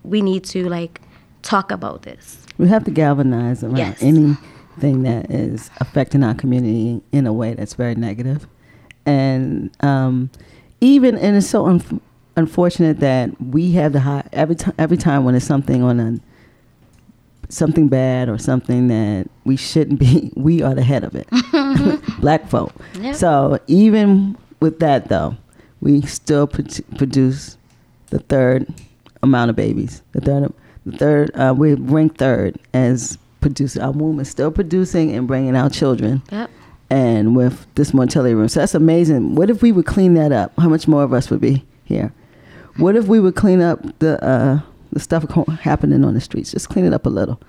we 0.05 0.21
need 0.23 0.45
to 0.45 0.69
like 0.69 1.01
talk 1.43 1.71
about 1.71 2.03
this. 2.03 2.39
We 2.59 2.69
have 2.69 2.85
to 2.85 2.91
galvanize 2.91 3.65
around 3.65 3.77
Yes. 3.79 4.03
anything 4.03 5.03
that 5.03 5.31
is 5.31 5.71
affecting 5.79 6.23
our 6.23 6.35
community 6.35 7.03
in 7.13 7.27
a 7.27 7.33
way 7.33 7.55
that's 7.55 7.75
very 7.75 7.95
negative. 7.95 8.47
And 9.07 9.71
um, 9.81 10.31
even, 10.81 11.17
and 11.17 11.37
it's 11.37 11.49
so 11.49 11.65
unf- 11.65 12.01
unfortunate 12.37 13.01
that 13.01 13.41
we 13.41 13.73
have 13.73 13.93
the 13.93 14.01
high, 14.01 14.23
every, 14.33 14.55
time 14.55 14.75
every 14.79 14.97
time 14.97 15.25
when 15.25 15.35
it's 15.35 15.45
something 15.47 15.83
on 15.83 15.99
a, 15.99 16.19
something 17.49 17.89
bad 17.89 18.29
or 18.29 18.39
something 18.39 18.89
that 18.89 19.29
we 19.45 19.57
shouldn't 19.57 19.99
be, 19.99 20.33
we 20.37 20.63
are 20.63 20.75
the 20.75 20.83
head 20.83 21.05
of 21.05 21.15
it. 21.17 21.27
Black 22.21 22.49
folk. 22.49 22.73
Yep. 23.01 23.15
So 23.17 23.59
even 23.67 24.37
with 24.63 24.79
that 24.79 25.09
though, 25.09 25.37
we 25.81 26.01
still 26.03 26.47
pro- 26.47 26.65
produce 26.97 27.59
the 28.11 28.21
third 28.21 28.73
amount 29.23 29.51
of 29.51 29.57
babies. 29.57 30.03
The 30.13 30.21
third, 30.21 30.55
the 30.87 30.97
third, 30.97 31.31
uh, 31.35 31.55
we 31.57 31.75
rank 31.75 32.17
third 32.17 32.57
as 32.73 33.19
producer. 33.41 33.83
Our 33.83 33.91
womb 33.93 34.21
is 34.21 34.29
still 34.29 34.51
producing 34.51 35.15
and 35.15 35.27
bringing 35.27 35.57
out 35.57 35.73
children. 35.73 36.23
Yep. 36.31 36.51
And 36.91 37.35
with 37.35 37.67
this 37.75 37.93
mortality 37.95 38.35
room, 38.35 38.49
so 38.49 38.61
that's 38.61 38.75
amazing. 38.75 39.35
What 39.35 39.49
if 39.51 39.63
we 39.63 39.73
would 39.73 39.87
clean 39.87 40.15
that 40.15 40.31
up? 40.31 40.53
How 40.59 40.69
much 40.69 40.87
more 40.87 41.03
of 41.03 41.13
us 41.13 41.31
would 41.31 41.41
be 41.41 41.65
here? 41.85 42.13
What 42.77 42.97
if 42.97 43.07
we 43.07 43.19
would 43.19 43.35
clean 43.35 43.63
up 43.63 43.81
the 43.99 44.23
uh, 44.23 44.61
the 44.93 45.01
stuff 45.01 45.25
happening 45.61 46.05
on 46.05 46.13
the 46.13 46.21
streets? 46.21 46.53
Just 46.53 46.69
clean 46.69 46.85
it 46.85 46.93
up 46.93 47.07
a 47.07 47.09
little. 47.09 47.41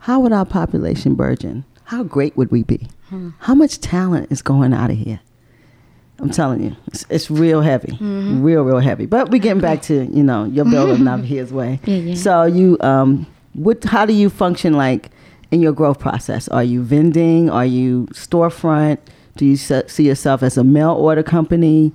How 0.00 0.20
would 0.20 0.32
our 0.32 0.44
population 0.44 1.14
burgeon? 1.14 1.64
How 1.84 2.02
great 2.02 2.36
would 2.36 2.50
we 2.50 2.62
be? 2.64 2.86
How 3.38 3.54
much 3.54 3.80
talent 3.80 4.30
is 4.30 4.42
going 4.42 4.74
out 4.74 4.90
of 4.90 4.98
here? 4.98 5.20
I'm 6.18 6.30
telling 6.30 6.62
you, 6.62 6.76
it's, 6.86 7.04
it's 7.10 7.30
real 7.30 7.60
heavy, 7.60 7.96
real, 8.00 8.62
real 8.62 8.78
heavy. 8.78 9.04
But 9.06 9.30
we're 9.30 9.38
getting 9.40 9.60
back 9.60 9.82
to 9.82 10.06
you 10.06 10.22
know 10.22 10.44
your 10.44 10.64
bill 10.64 10.90
of 11.08 11.24
his 11.24 11.52
way. 11.52 11.78
Yeah, 11.84 11.96
yeah. 11.96 12.14
So 12.14 12.44
you, 12.44 12.78
um, 12.80 13.26
what? 13.52 13.84
How 13.84 14.06
do 14.06 14.12
you 14.14 14.30
function 14.30 14.72
like 14.74 15.10
in 15.50 15.60
your 15.60 15.72
growth 15.72 15.98
process? 15.98 16.48
Are 16.48 16.64
you 16.64 16.82
vending? 16.82 17.50
Are 17.50 17.66
you 17.66 18.06
storefront? 18.12 18.98
Do 19.36 19.44
you 19.44 19.56
se- 19.56 19.88
see 19.88 20.06
yourself 20.06 20.42
as 20.42 20.56
a 20.56 20.64
mail 20.64 20.92
order 20.92 21.22
company? 21.22 21.92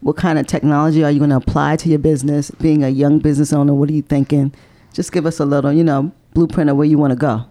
What 0.00 0.16
kind 0.16 0.38
of 0.38 0.46
technology 0.46 1.02
are 1.02 1.10
you 1.10 1.18
going 1.18 1.30
to 1.30 1.36
apply 1.36 1.76
to 1.76 1.88
your 1.88 1.98
business? 1.98 2.50
Being 2.52 2.84
a 2.84 2.90
young 2.90 3.18
business 3.18 3.52
owner, 3.52 3.74
what 3.74 3.88
are 3.88 3.92
you 3.94 4.02
thinking? 4.02 4.54
Just 4.92 5.10
give 5.10 5.26
us 5.26 5.40
a 5.40 5.44
little, 5.44 5.72
you 5.72 5.82
know, 5.82 6.12
blueprint 6.34 6.70
of 6.70 6.76
where 6.76 6.86
you 6.86 6.98
want 6.98 7.10
to 7.12 7.16
go. 7.16 7.44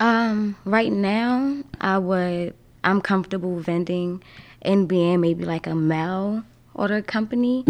Um, 0.00 0.56
right 0.64 0.90
now, 0.90 1.62
I 1.80 1.98
would. 1.98 2.54
I'm 2.82 3.00
comfortable 3.00 3.60
vending 3.60 4.22
and 4.64 4.88
being 4.88 5.20
maybe 5.20 5.44
like 5.44 5.66
a 5.66 5.74
mail 5.74 6.42
order 6.74 7.02
company, 7.02 7.64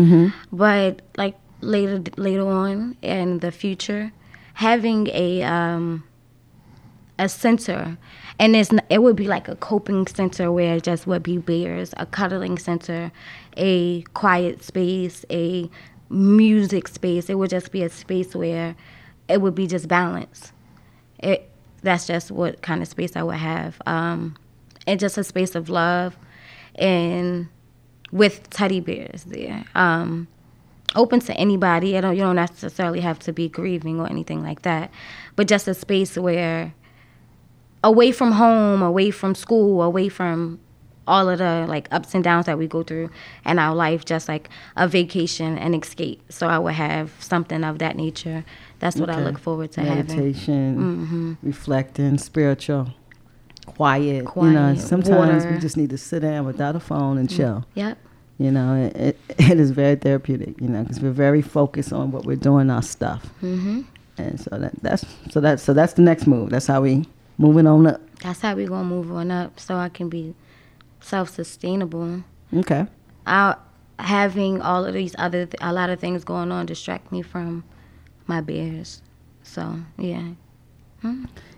but 0.53 1.03
like 1.17 1.37
later 1.61 2.03
later 2.17 2.47
on 2.47 2.97
in 3.03 3.39
the 3.41 3.51
future, 3.53 4.13
having 4.55 5.09
a 5.13 5.43
um, 5.43 6.05
a 7.19 7.29
center, 7.29 7.97
and 8.39 8.57
it's 8.57 8.71
it 8.91 9.03
would 9.03 9.17
be 9.17 9.27
like 9.27 9.49
a 9.49 9.57
coping 9.57 10.07
center 10.07 10.51
where 10.53 10.77
it 10.77 10.83
just 10.85 11.07
would 11.07 11.23
be 11.23 11.39
bears, 11.39 11.93
a 11.97 12.07
cuddling 12.07 12.59
center, 12.59 13.13
a 13.57 14.03
quiet 14.15 14.63
space, 14.63 15.25
a 15.31 15.69
music 16.11 16.89
space. 16.89 17.29
It 17.29 17.35
would 17.35 17.51
just 17.51 17.73
be 17.73 17.83
a 17.83 17.89
space 17.91 18.35
where 18.35 18.75
it 19.29 19.41
would 19.41 19.55
be 19.55 19.67
just 19.67 19.89
balance. 19.89 20.53
It 21.19 21.51
that's 21.83 22.07
just 22.07 22.31
what 22.31 22.63
kind 22.63 22.81
of 22.83 22.89
space 22.89 23.15
I 23.15 23.23
would 23.23 23.37
have. 23.37 23.81
Um, 23.87 24.37
and 24.87 24.99
just 25.01 25.19
a 25.19 25.25
space 25.25 25.55
of 25.55 25.69
love 25.69 26.17
and 26.77 27.49
with 28.13 28.49
teddy 28.51 28.81
bears 28.81 29.25
there. 29.25 29.65
Um, 29.75 30.29
open 30.95 31.21
to 31.21 31.35
anybody. 31.35 31.97
I 31.97 32.01
don't 32.01 32.17
you 32.17 32.23
don't 32.23 32.37
necessarily 32.37 33.01
have 33.01 33.19
to 33.21 33.33
be 33.33 33.49
grieving 33.49 34.01
or 34.01 34.09
anything 34.09 34.43
like 34.43 34.63
that. 34.63 34.91
But 35.37 35.49
just 35.49 35.69
a 35.69 35.75
space 35.75 36.17
where 36.17 36.75
away 37.83 38.13
from 38.13 38.33
home, 38.33 38.83
away 38.83 39.11
from 39.11 39.35
school, 39.35 39.83
away 39.83 40.09
from 40.09 40.61
all 41.07 41.29
of 41.29 41.39
the 41.39 41.67
like 41.69 41.87
ups 41.91 42.15
and 42.15 42.25
downs 42.25 42.47
that 42.47 42.57
we 42.57 42.67
go 42.67 42.83
through 42.83 43.11
in 43.45 43.59
our 43.59 43.75
life, 43.75 44.05
just 44.05 44.29
like 44.29 44.49
a 44.77 44.89
vacation 44.89 45.59
and 45.59 45.75
escape. 45.75 46.23
So 46.31 46.47
I 46.47 46.59
would 46.59 46.75
have 46.75 47.13
something 47.19 47.63
of 47.63 47.79
that 47.81 47.97
nature. 47.97 48.45
That's 48.79 48.97
what 48.97 49.11
I 49.11 49.23
look 49.23 49.39
forward 49.39 49.73
to 49.73 49.83
having. 49.83 50.05
Mm-hmm. 50.07 50.17
Meditation, 50.17 51.39
reflecting, 51.43 52.19
spiritual, 52.19 52.93
quiet. 53.66 54.05
You 54.07 54.22
know, 54.22 54.31
Quiet, 54.31 54.79
sometimes 54.81 55.46
we 55.46 55.59
just 55.59 55.77
need 55.77 55.90
to 55.90 55.98
sit 55.98 56.20
down 56.20 56.46
without 56.46 56.77
a 56.77 56.81
phone 56.81 57.18
and 57.18 57.29
chill. 57.29 57.64
Yep. 57.74 57.98
You 58.38 58.50
know, 58.50 58.74
it, 58.74 58.96
it, 58.96 59.18
it 59.50 59.61
is 59.61 59.70
very 59.70 59.96
therapeutic. 59.96 60.61
You 60.61 60.68
know, 60.68 60.83
because 60.83 61.00
we're 61.00 61.11
very 61.11 61.42
focused 61.42 61.92
on 61.92 62.11
what 62.11 62.24
we're 62.24 62.37
doing, 62.37 62.70
our 62.70 62.83
stuff, 62.83 63.24
hmm 63.40 63.83
and 64.16 64.40
so 64.40 64.50
that 64.59 64.72
that's 64.81 65.05
so 65.31 65.40
that's 65.40 65.62
so 65.62 65.72
that's 65.72 65.94
the 65.94 66.03
next 66.03 66.27
move. 66.27 66.50
That's 66.50 66.66
how 66.66 66.83
we 66.83 67.05
moving 67.38 67.66
on 67.66 67.87
up. 67.87 68.00
That's 68.20 68.40
how 68.40 68.55
we 68.55 68.64
gonna 68.66 68.85
move 68.85 69.11
on 69.11 69.31
up, 69.31 69.59
so 69.59 69.77
I 69.77 69.88
can 69.88 70.09
be 70.09 70.35
self-sustainable. 71.00 72.22
Okay. 72.57 72.87
I 73.27 73.57
having 73.98 74.61
all 74.61 74.85
of 74.85 74.94
these 74.94 75.14
other 75.18 75.46
th- 75.46 75.55
a 75.61 75.72
lot 75.72 75.90
of 75.90 76.00
things 76.00 76.24
going 76.24 76.50
on 76.53 76.66
distract 76.66 77.12
me 77.12 77.22
from 77.22 77.64
my 78.27 78.40
bears. 78.40 79.03
So 79.42 79.77
yeah, 79.98 80.31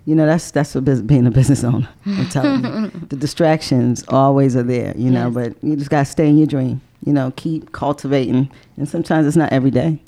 You 0.05 0.15
know, 0.15 0.27
that's 0.27 0.51
that's 0.53 0.75
what 0.75 0.85
bus- 0.85 1.01
being 1.01 1.27
a 1.27 1.31
business 1.31 1.65
owner. 1.65 1.89
I'm 2.07 2.29
telling 2.31 2.65
you, 2.65 2.91
the 3.09 3.17
distractions 3.17 4.05
always 4.09 4.55
are 4.57 4.63
there. 4.63 4.95
You 4.97 5.11
know, 5.11 5.27
Yes. 5.27 5.35
but 5.35 5.65
you 5.69 5.75
just 5.77 5.91
gotta 5.91 6.05
stay 6.05 6.29
in 6.29 6.39
your 6.39 6.47
dream. 6.47 6.81
You 7.05 7.13
know, 7.13 7.33
keep 7.37 7.73
cultivating, 7.73 8.51
and 8.77 8.89
sometimes 8.89 9.27
it's 9.27 9.37
not 9.37 9.53
every 9.53 9.71
day, 9.71 10.01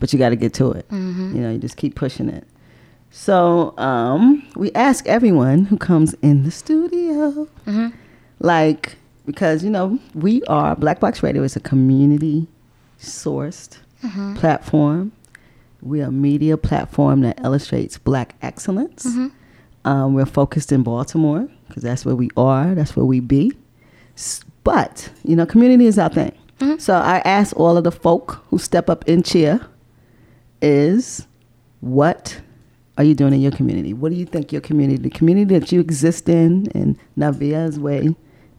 but 0.00 0.12
you 0.12 0.18
got 0.18 0.30
to 0.30 0.36
get 0.36 0.54
to 0.54 0.72
it. 0.72 0.88
Mm-hmm. 0.88 1.36
You 1.36 1.42
know, 1.42 1.50
you 1.52 1.58
just 1.58 1.76
keep 1.76 1.94
pushing 1.94 2.28
it. 2.28 2.46
So 3.10 3.76
um, 3.78 4.42
we 4.56 4.72
ask 4.72 5.06
everyone 5.06 5.64
who 5.66 5.76
comes 5.78 6.14
in 6.22 6.42
the 6.44 6.50
studio, 6.50 7.46
Mm-hmm. 7.66 7.88
like 8.40 8.96
because 9.26 9.62
you 9.64 9.70
know 9.70 9.98
we 10.14 10.42
are 10.44 10.74
Black 10.76 10.98
Box 11.00 11.22
Radio 11.22 11.42
is 11.44 11.54
a 11.56 11.60
community 11.60 12.46
sourced 13.00 13.78
Mm-hmm. 14.04 14.34
platform. 14.36 15.12
We 15.84 16.00
are 16.00 16.06
a 16.06 16.10
media 16.12 16.56
platform 16.56 17.20
that 17.20 17.38
illustrates 17.44 17.98
Black 17.98 18.34
excellence. 18.42 19.04
Mm-hmm. 19.06 19.28
Um, 19.86 20.14
we're 20.14 20.24
focused 20.26 20.72
in 20.72 20.82
Baltimore 20.82 21.46
because 21.68 21.82
that's 21.82 22.04
where 22.06 22.16
we 22.16 22.30
are. 22.36 22.74
That's 22.74 22.96
where 22.96 23.04
we 23.04 23.20
be. 23.20 23.52
S- 24.16 24.42
But 24.64 25.10
you 25.24 25.36
know, 25.36 25.44
community 25.46 25.86
is 25.86 25.98
our 25.98 26.08
thing. 26.08 26.32
Mm-hmm. 26.60 26.78
So 26.78 26.94
I 26.94 27.18
ask 27.24 27.54
all 27.56 27.76
of 27.76 27.84
the 27.84 27.92
folk 27.92 28.42
who 28.48 28.58
step 28.58 28.88
up 28.88 29.06
in 29.06 29.22
cheer 29.22 29.60
is 30.62 31.26
what 31.80 32.40
are 32.96 33.04
you 33.04 33.14
doing 33.14 33.34
in 33.34 33.40
your 33.40 33.52
community? 33.52 33.92
What 33.92 34.10
do 34.12 34.16
you 34.16 34.24
think 34.24 34.52
your 34.52 34.60
community, 34.62 35.02
the 35.02 35.10
community 35.10 35.58
that 35.58 35.70
you 35.72 35.80
exist 35.80 36.28
in, 36.28 36.68
and 36.74 36.96
Nevaeh's 37.18 37.78
way 37.78 38.14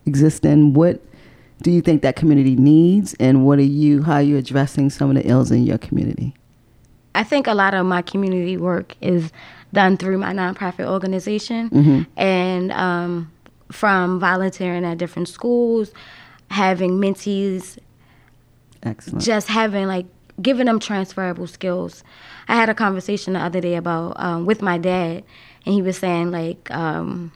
exist 0.06 0.46
in, 0.46 0.74
what 0.74 1.02
do 1.64 1.72
you 1.72 1.82
think 1.82 2.02
that 2.04 2.16
community 2.18 2.56
needs, 2.56 3.16
and 3.20 3.46
what 3.46 3.58
are 3.60 3.64
you, 3.64 4.04
how 4.04 4.16
are 4.16 4.22
you 4.22 4.38
addressing 4.38 4.90
some 4.90 5.10
of 5.10 5.16
the 5.16 5.28
ills 5.28 5.52
in 5.52 5.64
your 5.66 5.78
community? 5.78 6.36
I 7.16 7.24
think 7.24 7.48
a 7.48 7.54
lot 7.54 7.74
of 7.74 7.86
my 7.86 8.02
community 8.02 8.58
work 8.58 8.96
is 9.02 9.32
done 9.74 9.98
through 9.98 10.18
my 10.20 10.34
nonprofit 10.34 10.86
organization, 10.86 11.70
Mm-hmm. 11.70 12.02
and 12.20 12.72
um, 12.72 13.32
from 13.72 14.20
volunteering 14.20 14.86
at 14.86 14.98
different 14.98 15.28
schools, 15.30 15.92
having 16.52 16.92
mentees, 17.00 17.78
Excellent. 18.84 19.24
just 19.24 19.48
having 19.48 19.88
like 19.88 20.06
giving 20.42 20.66
them 20.68 20.80
transferable 20.80 21.48
skills. 21.48 22.04
I 22.48 22.56
had 22.56 22.70
a 22.70 22.74
conversation 22.76 23.34
the 23.34 23.40
other 23.40 23.60
day 23.62 23.76
about 23.76 24.14
um, 24.20 24.46
with 24.46 24.62
my 24.62 24.78
dad, 24.78 25.24
and 25.66 25.74
he 25.74 25.82
was 25.82 25.98
saying 25.98 26.32
like 26.32 26.70
um, 26.72 27.32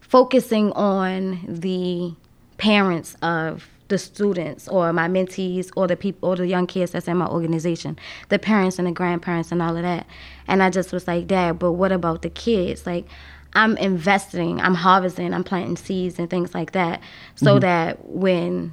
focusing 0.00 0.72
on 0.72 1.40
the 1.46 2.14
parents 2.58 3.16
of 3.22 3.68
the 3.88 3.98
students 3.98 4.68
or 4.68 4.92
my 4.92 5.08
mentees 5.08 5.70
or 5.76 5.86
the 5.86 5.96
people 5.96 6.28
or 6.28 6.36
the 6.36 6.46
young 6.46 6.66
kids 6.66 6.92
that's 6.92 7.08
in 7.08 7.16
my 7.16 7.26
organization 7.26 7.98
the 8.28 8.38
parents 8.38 8.78
and 8.78 8.86
the 8.86 8.92
grandparents 8.92 9.52
and 9.52 9.62
all 9.62 9.76
of 9.76 9.82
that 9.82 10.06
and 10.48 10.62
i 10.62 10.70
just 10.70 10.92
was 10.92 11.06
like 11.06 11.26
dad 11.26 11.58
but 11.58 11.72
what 11.72 11.92
about 11.92 12.22
the 12.22 12.30
kids 12.30 12.86
like 12.86 13.06
i'm 13.54 13.76
investing 13.76 14.60
i'm 14.60 14.74
harvesting 14.74 15.32
i'm 15.32 15.44
planting 15.44 15.76
seeds 15.76 16.18
and 16.18 16.30
things 16.30 16.54
like 16.54 16.72
that 16.72 17.00
so 17.34 17.52
mm-hmm. 17.52 17.60
that 17.60 18.08
when 18.08 18.72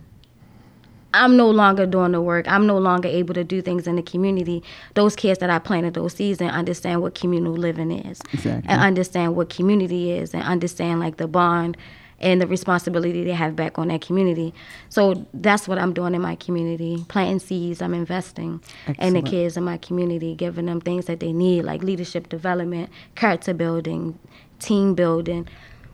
I'm 1.13 1.37
no 1.37 1.49
longer 1.49 1.85
doing 1.85 2.11
the 2.11 2.21
work. 2.21 2.47
I'm 2.47 2.65
no 2.65 2.77
longer 2.79 3.07
able 3.07 3.35
to 3.35 3.43
do 3.43 3.61
things 3.61 3.85
in 3.85 3.95
the 3.95 4.01
community. 4.01 4.63
Those 4.95 5.15
kids 5.15 5.39
that 5.39 5.49
I 5.49 5.59
planted 5.59 5.93
those 5.93 6.13
seeds 6.13 6.41
and 6.41 6.49
understand 6.49 7.01
what 7.01 7.13
communal 7.13 7.53
living 7.53 7.91
is, 7.91 8.19
Exactly. 8.33 8.67
and 8.67 8.81
understand 8.81 9.35
what 9.35 9.49
community 9.49 10.11
is, 10.11 10.33
and 10.33 10.41
understand 10.41 10.99
like 10.99 11.17
the 11.17 11.27
bond 11.27 11.77
and 12.23 12.41
the 12.41 12.47
responsibility 12.47 13.23
they 13.23 13.33
have 13.33 13.55
back 13.55 13.77
on 13.77 13.89
that 13.89 14.01
community. 14.01 14.53
So 14.87 15.27
that's 15.33 15.67
what 15.67 15.77
I'm 15.77 15.93
doing 15.93 16.15
in 16.15 16.21
my 16.21 16.35
community, 16.35 17.05
planting 17.09 17.39
seeds. 17.39 17.81
I'm 17.81 17.93
investing 17.93 18.63
in 18.97 19.13
the 19.13 19.21
kids 19.21 19.57
in 19.57 19.63
my 19.63 19.77
community, 19.77 20.33
giving 20.33 20.65
them 20.65 20.79
things 20.79 21.05
that 21.05 21.19
they 21.19 21.33
need, 21.33 21.63
like 21.63 21.83
leadership 21.83 22.29
development, 22.29 22.89
character 23.15 23.53
building, 23.53 24.17
team 24.59 24.95
building. 24.95 25.47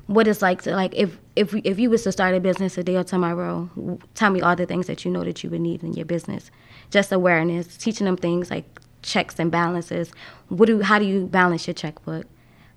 What 0.05 0.27
it's 0.27 0.41
like 0.41 0.61
to 0.63 0.75
like 0.75 0.93
if 0.95 1.17
if 1.35 1.51
we, 1.51 1.61
if 1.61 1.79
you 1.79 1.89
was 1.89 2.03
to 2.03 2.11
start 2.11 2.35
a 2.35 2.39
business 2.39 2.75
today 2.75 2.95
or 2.95 3.03
tomorrow, 3.03 3.99
tell 4.13 4.29
me 4.29 4.41
all 4.41 4.55
the 4.55 4.65
things 4.65 4.87
that 4.87 5.03
you 5.05 5.11
know 5.11 5.23
that 5.23 5.43
you 5.43 5.49
would 5.49 5.61
need 5.61 5.83
in 5.83 5.93
your 5.93 6.05
business. 6.05 6.51
Just 6.91 7.11
awareness, 7.11 7.75
teaching 7.77 8.05
them 8.05 8.17
things 8.17 8.51
like 8.51 8.65
checks 9.01 9.39
and 9.39 9.51
balances. 9.51 10.11
What 10.49 10.67
do 10.67 10.81
how 10.81 10.99
do 10.99 11.05
you 11.05 11.25
balance 11.25 11.65
your 11.65 11.73
checkbook? 11.73 12.25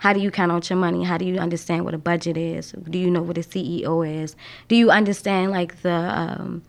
How 0.02 0.12
do 0.12 0.18
you 0.18 0.32
count 0.32 0.50
out 0.50 0.68
your 0.68 0.80
money? 0.80 1.04
How 1.04 1.16
do 1.16 1.24
you 1.24 1.38
understand 1.38 1.84
what 1.84 1.94
a 1.94 1.98
budget 1.98 2.36
is? 2.36 2.72
Do 2.90 2.98
you 2.98 3.08
know 3.08 3.22
what 3.22 3.38
a 3.38 3.42
CEO 3.42 4.02
is? 4.04 4.34
Do 4.66 4.74
you 4.74 4.90
understand 4.90 5.52
like 5.52 5.82
the 5.82 5.92
um, 5.92 6.64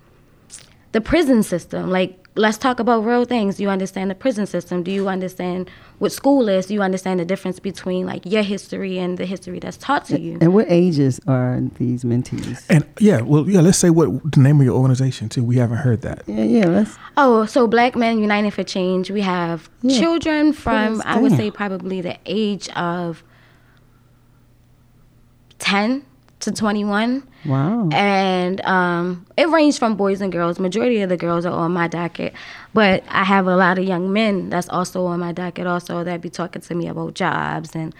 the 0.94 1.02
prison 1.02 1.44
system? 1.44 1.90
Like 1.92 2.18
let's 2.36 2.58
talk 2.58 2.80
about 2.80 3.06
real 3.06 3.26
things. 3.26 3.58
Do 3.58 3.64
you 3.64 3.70
understand 3.70 4.10
the 4.10 4.16
prison 4.16 4.48
system? 4.48 4.82
Do 4.82 4.90
you 4.92 5.08
understand 5.08 5.70
what 6.00 6.12
school 6.12 6.50
is? 6.50 6.66
Do 6.68 6.74
you 6.74 6.82
understand 6.82 7.20
the 7.20 7.26
difference 7.26 7.60
between 7.60 8.06
like 8.08 8.26
your 8.26 8.42
history 8.42 8.98
and 8.98 9.18
the 9.18 9.26
history 9.26 9.60
that's 9.60 9.78
taught 9.78 10.06
to 10.06 10.20
you? 10.20 10.38
And 10.42 10.54
what 10.54 10.66
ages 10.70 11.20
are 11.28 11.60
these 11.78 12.04
mentees? 12.04 12.66
And 12.70 12.86
yeah, 13.00 13.22
well, 13.22 13.48
yeah. 13.48 13.62
Let's 13.62 13.78
say 13.78 13.90
what 13.92 14.32
the 14.32 14.40
name 14.40 14.60
of 14.60 14.66
your 14.66 14.76
organization 14.76 15.30
too. 15.30 15.44
We 15.44 15.58
haven't 15.58 15.78
heard 15.78 16.02
that. 16.02 16.24
Yeah, 16.26 16.44
yeah, 16.44 16.66
let's 16.68 16.98
Oh, 17.18 17.46
so 17.46 17.68
Black 17.68 17.96
Men 17.96 18.20
United 18.20 18.52
for 18.54 18.64
Change. 18.64 19.12
We 19.12 19.22
have 19.22 19.70
Yeah. 19.82 20.00
children 20.00 20.54
from 20.54 20.96
Yes, 20.96 21.04
I 21.06 21.20
would 21.20 21.34
say 21.34 21.52
probably 21.52 22.02
the 22.02 22.18
age 22.26 22.70
of 22.70 23.24
ten 25.60 26.04
to 26.40 26.52
twenty 26.52 26.84
one. 26.84 27.24
Wow. 27.46 27.90
and 27.92 28.62
um, 28.62 29.26
it 29.38 29.50
ranged 29.50 29.80
from 29.80 29.96
boys 29.96 30.22
and 30.22 30.32
girls. 30.32 30.60
Majority 30.60 31.02
of 31.02 31.10
the 31.10 31.18
girls 31.18 31.46
are 31.46 31.54
on 31.54 31.72
my 31.72 31.88
docket, 31.88 32.34
but 32.74 33.04
I 33.10 33.24
have 33.24 33.48
a 33.48 33.56
lot 33.56 33.78
of 33.78 33.86
young 33.86 34.12
men 34.14 34.50
that's 34.50 34.70
also 34.70 35.06
on 35.06 35.20
my 35.20 35.32
docket 35.32 35.68
also 35.68 36.04
that 36.04 36.22
be 36.22 36.30
talking 36.30 36.62
to 36.62 36.76
me 36.76 36.88
about 36.88 37.14
jobs 37.14 37.76
and 37.76 37.94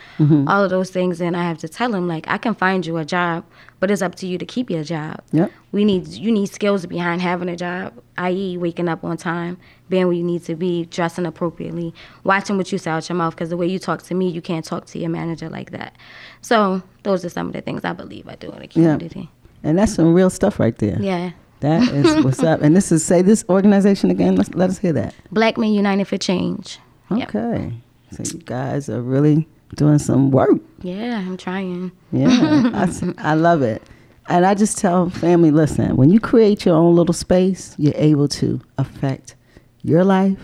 all 0.48 0.64
of 0.64 0.70
those 0.70 0.90
things. 0.90 1.22
And 1.22 1.36
I 1.36 1.44
have 1.44 1.58
to 1.60 1.68
tell 1.68 1.92
them 1.92 2.08
like 2.08 2.28
I 2.28 2.38
can 2.38 2.56
find 2.56 2.86
you 2.86 2.98
a 2.98 3.06
job, 3.06 3.46
but 3.80 3.92
it's 3.92 4.02
up 4.02 4.16
to 4.16 4.28
you 4.28 4.38
to 4.38 4.46
keep 4.46 4.70
your 4.70 4.84
job. 4.84 5.22
Yep. 5.32 5.52
We 5.72 5.86
need 5.86 6.08
you 6.08 6.32
need 6.32 6.48
skills 6.48 6.86
behind 6.86 7.22
having 7.22 7.50
a 7.50 7.56
job, 7.56 7.94
i.e., 8.18 8.58
waking 8.58 8.88
up 8.88 9.04
on 9.04 9.18
time, 9.18 9.58
being 9.90 10.08
where 10.08 10.16
you 10.16 10.24
need 10.24 10.44
to 10.46 10.56
be, 10.56 10.86
dressing 10.86 11.26
appropriately, 11.26 11.94
watching 12.24 12.58
what 12.58 12.72
you 12.72 12.78
say 12.78 12.92
out 12.92 13.10
your 13.10 13.18
mouth. 13.18 13.36
Because 13.36 13.50
the 13.50 13.58
way 13.58 13.68
you 13.68 13.80
talk 13.80 14.02
to 14.04 14.14
me, 14.14 14.30
you 14.30 14.42
can't 14.42 14.66
talk 14.66 14.86
to 14.88 15.00
your 15.00 15.10
manager 15.10 15.50
like 15.50 15.72
that. 15.72 15.96
So 16.42 16.82
those 17.04 17.26
are 17.26 17.30
some 17.30 17.48
of 17.48 17.54
the 17.54 17.62
things 17.62 17.84
I 17.84 17.94
believe 17.94 18.28
I 18.28 18.36
do 18.36 18.52
in 18.52 18.60
the 18.60 18.70
Yeah. 18.80 19.26
And 19.64 19.78
that's 19.78 19.94
some 19.94 20.14
real 20.14 20.30
stuff 20.30 20.60
right 20.60 20.78
there. 20.78 20.98
Yeah. 21.02 21.32
That 21.62 21.84
is 21.94 22.24
what's 22.26 22.44
up. 22.44 22.62
And 22.62 22.76
this 22.76 22.92
is 22.92 23.04
say 23.06 23.22
this 23.22 23.46
organization 23.50 24.12
again. 24.12 24.36
Let's 24.36 24.54
let 24.54 24.70
us 24.70 24.78
hear 24.78 24.94
that. 24.94 25.16
Black 25.32 25.58
Men 25.58 25.72
United 25.74 26.06
for 26.08 26.18
Change. 26.18 26.80
Yep. 27.10 27.30
Okay. 27.36 27.74
So 28.12 28.24
you 28.34 28.44
guys 28.44 28.90
are 28.90 29.02
really 29.02 29.48
doing 29.76 29.98
some 30.00 30.30
work. 30.32 30.60
Yeah, 30.82 31.18
I'm 31.18 31.38
trying. 31.38 31.92
Yeah, 32.12 32.28
I, 32.74 33.14
I 33.18 33.34
love 33.34 33.62
it. 33.62 33.82
And 34.28 34.46
I 34.46 34.54
just 34.54 34.78
tell 34.78 35.10
family, 35.10 35.52
listen, 35.52 35.96
when 35.98 36.10
you 36.10 36.20
create 36.20 36.66
your 36.66 36.76
own 36.76 36.96
little 36.96 37.14
space, 37.14 37.76
you're 37.78 37.94
able 37.96 38.28
to 38.30 38.62
affect 38.78 39.36
your 39.82 40.04
life 40.04 40.38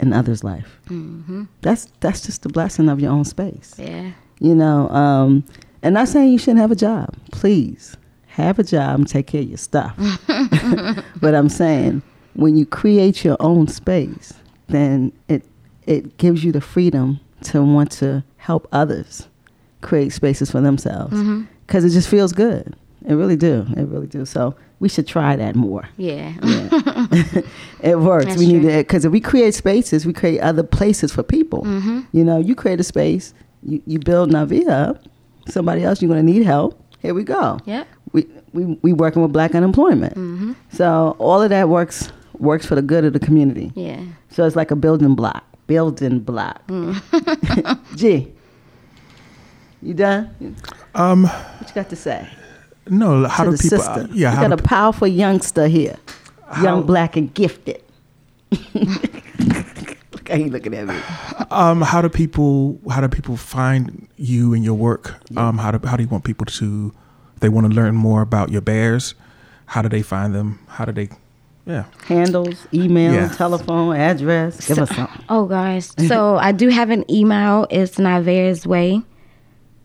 and 0.00 0.12
others' 0.12 0.42
life. 0.42 0.80
hmm 0.88 1.44
That's 1.60 1.86
that's 2.00 2.22
just 2.22 2.42
the 2.42 2.48
blessing 2.48 2.88
of 2.88 2.98
your 3.00 3.12
own 3.12 3.24
space. 3.24 3.74
Yeah. 3.78 4.12
You 4.40 4.54
know, 4.54 4.88
um, 4.88 5.44
and 5.82 5.94
not 5.94 6.08
saying 6.08 6.32
you 6.32 6.38
shouldn't 6.38 6.58
have 6.60 6.72
a 6.72 6.76
job. 6.76 7.14
Please 7.30 7.96
have 8.32 8.58
a 8.58 8.62
job 8.64 8.98
and 9.00 9.08
take 9.08 9.26
care 9.26 9.42
of 9.42 9.48
your 9.48 9.58
stuff. 9.58 9.94
but 11.20 11.34
I'm 11.34 11.48
saying 11.48 12.02
when 12.34 12.56
you 12.56 12.64
create 12.66 13.24
your 13.24 13.36
own 13.40 13.68
space, 13.68 14.34
then 14.68 15.12
it 15.28 15.42
it 15.86 16.16
gives 16.16 16.44
you 16.44 16.52
the 16.52 16.60
freedom 16.60 17.20
to 17.44 17.62
want 17.62 17.90
to 17.92 18.22
help 18.36 18.66
others 18.72 19.28
create 19.80 20.12
spaces 20.12 20.50
for 20.50 20.60
themselves 20.60 21.12
Mm-hmm. 21.14 21.42
because 21.66 21.84
it 21.84 21.90
just 21.90 22.08
feels 22.08 22.32
good. 22.32 22.76
It 23.04 23.14
really 23.14 23.36
do. 23.36 23.66
It 23.76 23.82
really 23.88 24.06
do. 24.06 24.24
So 24.24 24.54
we 24.78 24.88
should 24.88 25.08
try 25.08 25.34
that 25.36 25.54
more. 25.56 25.88
Yeah. 25.96 26.32
It 27.82 27.98
works. 27.98 28.26
That's 28.26 28.38
we 28.38 28.46
need 28.46 28.60
true. 28.62 28.70
to 28.70 28.76
because 28.78 29.04
if 29.04 29.10
we 29.12 29.20
create 29.20 29.54
spaces, 29.54 30.06
we 30.06 30.12
create 30.12 30.40
other 30.40 30.62
places 30.62 31.12
for 31.12 31.22
people. 31.24 31.64
Mm-hmm. 31.64 32.00
You 32.12 32.24
know, 32.24 32.38
you 32.38 32.54
create 32.54 32.78
a 32.80 32.84
space, 32.84 33.34
you, 33.64 33.82
you 33.86 33.98
build 33.98 34.30
Nevaeh 34.30 34.68
up. 34.68 35.02
Somebody 35.48 35.82
else, 35.82 36.00
you're 36.00 36.08
going 36.08 36.24
to 36.24 36.32
need 36.32 36.44
help. 36.46 36.78
Here 37.00 37.12
we 37.14 37.24
go. 37.24 37.58
Yep. 37.66 37.88
We 38.52 38.64
we 38.64 38.78
we 38.82 38.92
working 38.92 39.22
with 39.22 39.32
black 39.32 39.54
unemployment. 39.54 40.14
Mm-hmm. 40.14 40.52
So 40.72 41.16
all 41.18 41.40
of 41.42 41.50
that 41.50 41.68
works 41.68 42.10
works 42.38 42.66
for 42.66 42.74
the 42.74 42.82
good 42.82 43.04
of 43.04 43.12
the 43.12 43.20
community. 43.20 43.72
Yeah. 43.74 44.00
So 44.30 44.44
it's 44.46 44.56
like 44.56 44.70
a 44.70 44.76
building 44.76 45.14
block. 45.14 45.44
Building 45.66 46.18
block. 46.20 46.66
Mm. 46.66 47.78
G. 47.96 48.32
You 49.80 49.94
done? 49.94 50.56
Um, 50.94 51.24
What 51.24 51.68
you 51.68 51.74
got 51.74 51.88
to 51.90 51.96
say? 51.96 52.28
no. 52.88 53.26
How 53.26 53.44
to 53.44 53.50
do 53.50 53.56
the 53.56 53.62
people? 53.62 53.78
sister. 53.78 54.08
yeah. 54.12 54.30
we 54.30 54.36
How 54.36 54.48
got 54.48 54.56
do, 54.56 54.62
a 54.64 54.66
powerful 54.66 55.08
youngster 55.08 55.66
here, 55.68 55.96
How- 56.46 56.62
young, 56.62 56.82
black, 56.86 57.16
and 57.16 57.32
gifted. 57.34 57.80
Look 60.12 60.28
how 60.28 60.36
he 60.36 60.50
looking 60.50 60.74
at 60.74 60.86
me. 60.86 60.94
um, 61.50 61.80
how 61.80 62.02
do 62.02 62.08
people? 62.08 62.78
How 62.90 63.00
do 63.00 63.08
people 63.08 63.36
find 63.36 64.06
you 64.16 64.52
and 64.54 64.62
your 64.64 64.74
work? 64.74 65.14
Um, 65.36 65.58
how 65.58 65.70
do 65.70 65.86
how 65.86 65.96
do 65.96 66.02
you 66.02 66.08
want 66.08 66.24
people 66.24 66.46
to? 66.46 66.92
If 67.42 67.44
they 67.44 67.48
want 67.48 67.66
to 67.66 67.72
learn 67.72 67.96
more 67.96 68.22
about 68.22 68.50
your 68.52 68.60
bears. 68.60 69.16
How 69.66 69.82
do 69.82 69.88
they 69.88 70.02
find 70.02 70.32
them? 70.32 70.60
How 70.68 70.84
do 70.84 70.92
they? 70.92 71.08
Yeah. 71.66 71.86
Handles, 72.06 72.68
email, 72.72 73.12
Yeah. 73.14 73.28
telephone, 73.30 73.96
address. 73.96 74.64
Give 74.68 74.78
us 74.78 74.94
something. 74.94 75.24
Oh 75.28 75.46
gosh. 75.46 75.88
So 76.06 76.36
I 76.36 76.52
do 76.52 76.68
have 76.68 76.90
an 76.90 77.04
email. 77.10 77.66
It's 77.68 77.98
Nevaeh's 77.98 78.64
Way. 78.64 79.02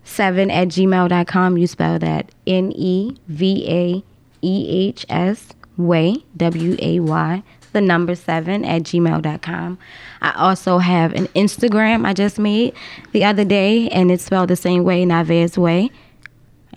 Seven 0.03 0.51
at 0.51 0.67
gmail.com. 0.67 1.57
You 1.57 1.65
spell 1.65 1.97
that 1.97 2.29
N 2.45 2.71
E 2.75 3.17
V 3.27 3.65
A 3.67 4.03
E 4.43 4.87
H 4.89 5.03
S 5.09 5.49
way 5.77 6.17
W 6.37 6.75
A 6.79 6.99
Y. 6.99 7.43
The 7.73 7.81
number 7.81 8.13
seven 8.13 8.63
at 8.65 8.83
gmail.com. 8.83 9.79
I 10.21 10.31
also 10.37 10.77
have 10.77 11.11
an 11.13 11.25
Instagram 11.29 12.05
I 12.05 12.13
just 12.13 12.37
made 12.37 12.73
the 13.13 13.23
other 13.23 13.43
day 13.43 13.89
and 13.89 14.11
it's 14.11 14.23
spelled 14.25 14.49
the 14.49 14.55
same 14.55 14.83
way, 14.83 15.05
Nevaeh's 15.05 15.57
Way. 15.57 15.89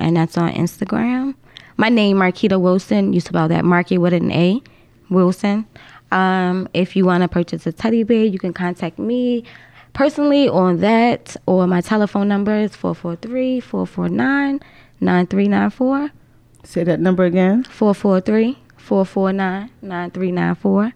And 0.00 0.16
that's 0.16 0.36
on 0.38 0.52
Instagram. 0.52 1.34
My 1.76 1.88
name, 1.88 2.16
Marquita 2.16 2.60
Wilson. 2.60 3.12
You 3.12 3.20
spell 3.20 3.48
that 3.48 3.64
Marky 3.64 3.98
with 3.98 4.12
an 4.12 4.30
A. 4.32 4.60
Wilson. 5.10 5.66
Um, 6.12 6.68
if 6.74 6.96
you 6.96 7.04
want 7.04 7.22
to 7.22 7.28
purchase 7.28 7.66
a 7.66 7.72
teddy 7.72 8.02
bear, 8.02 8.24
you 8.24 8.38
can 8.38 8.52
contact 8.52 8.98
me 8.98 9.44
personally 9.92 10.48
on 10.48 10.78
that, 10.78 11.36
or 11.46 11.66
my 11.66 11.80
telephone 11.80 12.28
number 12.28 12.54
is 12.56 12.74
443 12.76 13.60
449 13.60 14.60
9394. 15.00 16.10
Say 16.64 16.84
that 16.84 17.00
number 17.00 17.24
again. 17.24 17.64
443 17.64 18.58
449 18.76 19.70
9394. 19.82 20.92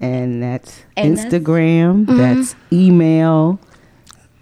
And 0.00 0.42
that's 0.42 0.82
And 0.96 1.16
that's- 1.18 1.32
Instagram. 1.32 2.06
That's 2.06 2.54
email. 2.72 3.60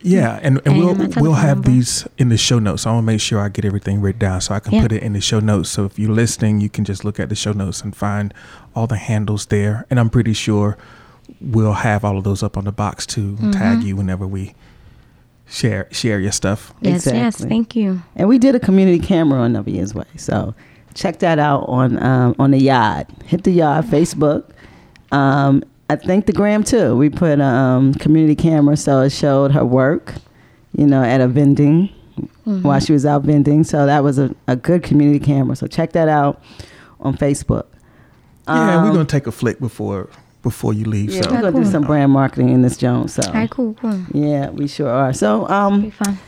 Yeah, 0.01 0.39
and, 0.43 0.59
and, 0.59 0.67
And 0.67 0.79
we'll 0.79 0.95
we'll 1.23 1.33
have 1.35 1.57
number. 1.59 1.71
these 1.71 2.07
in 2.19 2.29
the 2.29 2.37
show 2.37 2.59
notes. 2.61 2.87
I 2.87 2.93
want 2.93 3.03
to 3.03 3.07
make 3.07 3.21
sure 3.21 3.41
I 3.41 3.49
get 3.49 3.65
everything 3.65 4.01
written 4.01 4.21
down 4.21 4.41
so 4.41 4.55
I 4.55 4.61
can 4.61 4.75
Yeah. 4.75 4.83
put 4.83 4.93
it 4.93 5.03
in 5.03 5.13
the 5.13 5.21
show 5.21 5.41
notes. 5.41 5.71
So 5.71 5.85
if 5.87 5.99
you're 5.99 6.13
listening, 6.13 6.61
you 6.61 6.69
can 6.69 6.85
just 6.85 7.05
look 7.05 7.19
at 7.19 7.29
the 7.29 7.35
show 7.35 7.53
notes 7.53 7.83
and 7.83 7.95
find 7.97 8.33
all 8.77 8.87
the 8.87 8.97
handles 8.97 9.47
there. 9.47 9.87
And 9.91 9.99
I'm 9.99 10.09
pretty 10.09 10.35
sure 10.35 10.79
we'll 11.41 11.73
have 11.73 12.05
all 12.05 12.17
of 12.17 12.23
those 12.25 12.43
up 12.45 12.57
on 12.57 12.65
the 12.65 12.73
box 12.73 13.07
too. 13.07 13.33
Mm-hmm. 13.33 13.51
Tag 13.51 13.83
you 13.83 13.97
whenever 13.97 14.25
we 14.27 14.55
share 15.47 15.89
share 15.91 16.21
your 16.21 16.33
stuff. 16.33 16.73
Yes, 16.81 17.07
yes, 17.07 17.45
thank 17.45 17.75
you. 17.75 18.03
And 18.15 18.29
we 18.29 18.39
did 18.39 18.55
a 18.55 18.61
community 18.61 18.99
camera 19.01 19.41
on 19.41 19.53
Nevaeh's 19.55 19.95
Way. 19.95 20.05
So 20.17 20.55
check 20.95 21.19
that 21.21 21.39
out 21.41 21.65
on 21.69 22.01
um, 22.03 22.37
on 22.39 22.53
the 22.53 22.61
yard. 22.61 23.07
Hit 23.25 23.43
the 23.45 23.51
yard 23.53 23.87
Facebook. 23.87 24.51
Um, 25.11 25.65
I 25.91 25.97
think 25.97 26.27
the 26.27 26.33
gram 26.33 26.63
too. 26.65 26.97
We 26.97 27.09
put 27.11 27.39
a 27.41 27.45
um, 27.45 27.95
community 27.95 28.35
camera 28.37 28.77
so 28.77 29.01
it 29.03 29.11
showed 29.11 29.53
her 29.53 29.65
work, 29.65 30.15
you 30.77 30.87
know, 30.87 31.03
at 31.03 31.21
a 31.21 31.29
vending 31.29 31.89
while 32.45 32.81
she 32.81 32.93
was 32.93 33.07
out 33.07 33.23
vending. 33.23 33.65
So 33.65 33.87
that 33.87 34.03
was 34.05 34.19
a, 34.19 34.35
a 34.47 34.57
good 34.57 34.83
community 34.83 35.19
camera. 35.25 35.57
So 35.57 35.67
check 35.67 35.93
that 35.93 36.09
out 36.09 36.43
on 37.01 37.17
Facebook. 37.17 37.67
Yeah, 38.47 38.83
we're 38.83 38.89
Um, 38.89 38.93
gonna 38.95 39.05
take 39.05 39.27
a 39.27 39.33
flick 39.33 39.59
before 39.61 40.09
before 40.43 40.73
you 40.75 40.85
leave. 40.85 41.11
Yeah, 41.11 41.23
so 41.23 41.31
we're 41.31 41.41
gonna 41.43 41.65
do 41.65 41.71
some 41.71 41.83
brand 41.85 42.13
marketing 42.13 42.49
in 42.51 42.63
this 42.63 42.77
Jones. 42.77 43.15
So 43.15 43.23
All 43.27 43.33
right, 43.35 43.51
cool, 43.51 43.75
cool. 43.75 44.01
yeah, 44.13 44.51
we 44.51 44.67
sure 44.69 44.89
are. 44.91 45.13
So 45.13 45.49
um, 45.49 45.91
fun. 45.91 46.19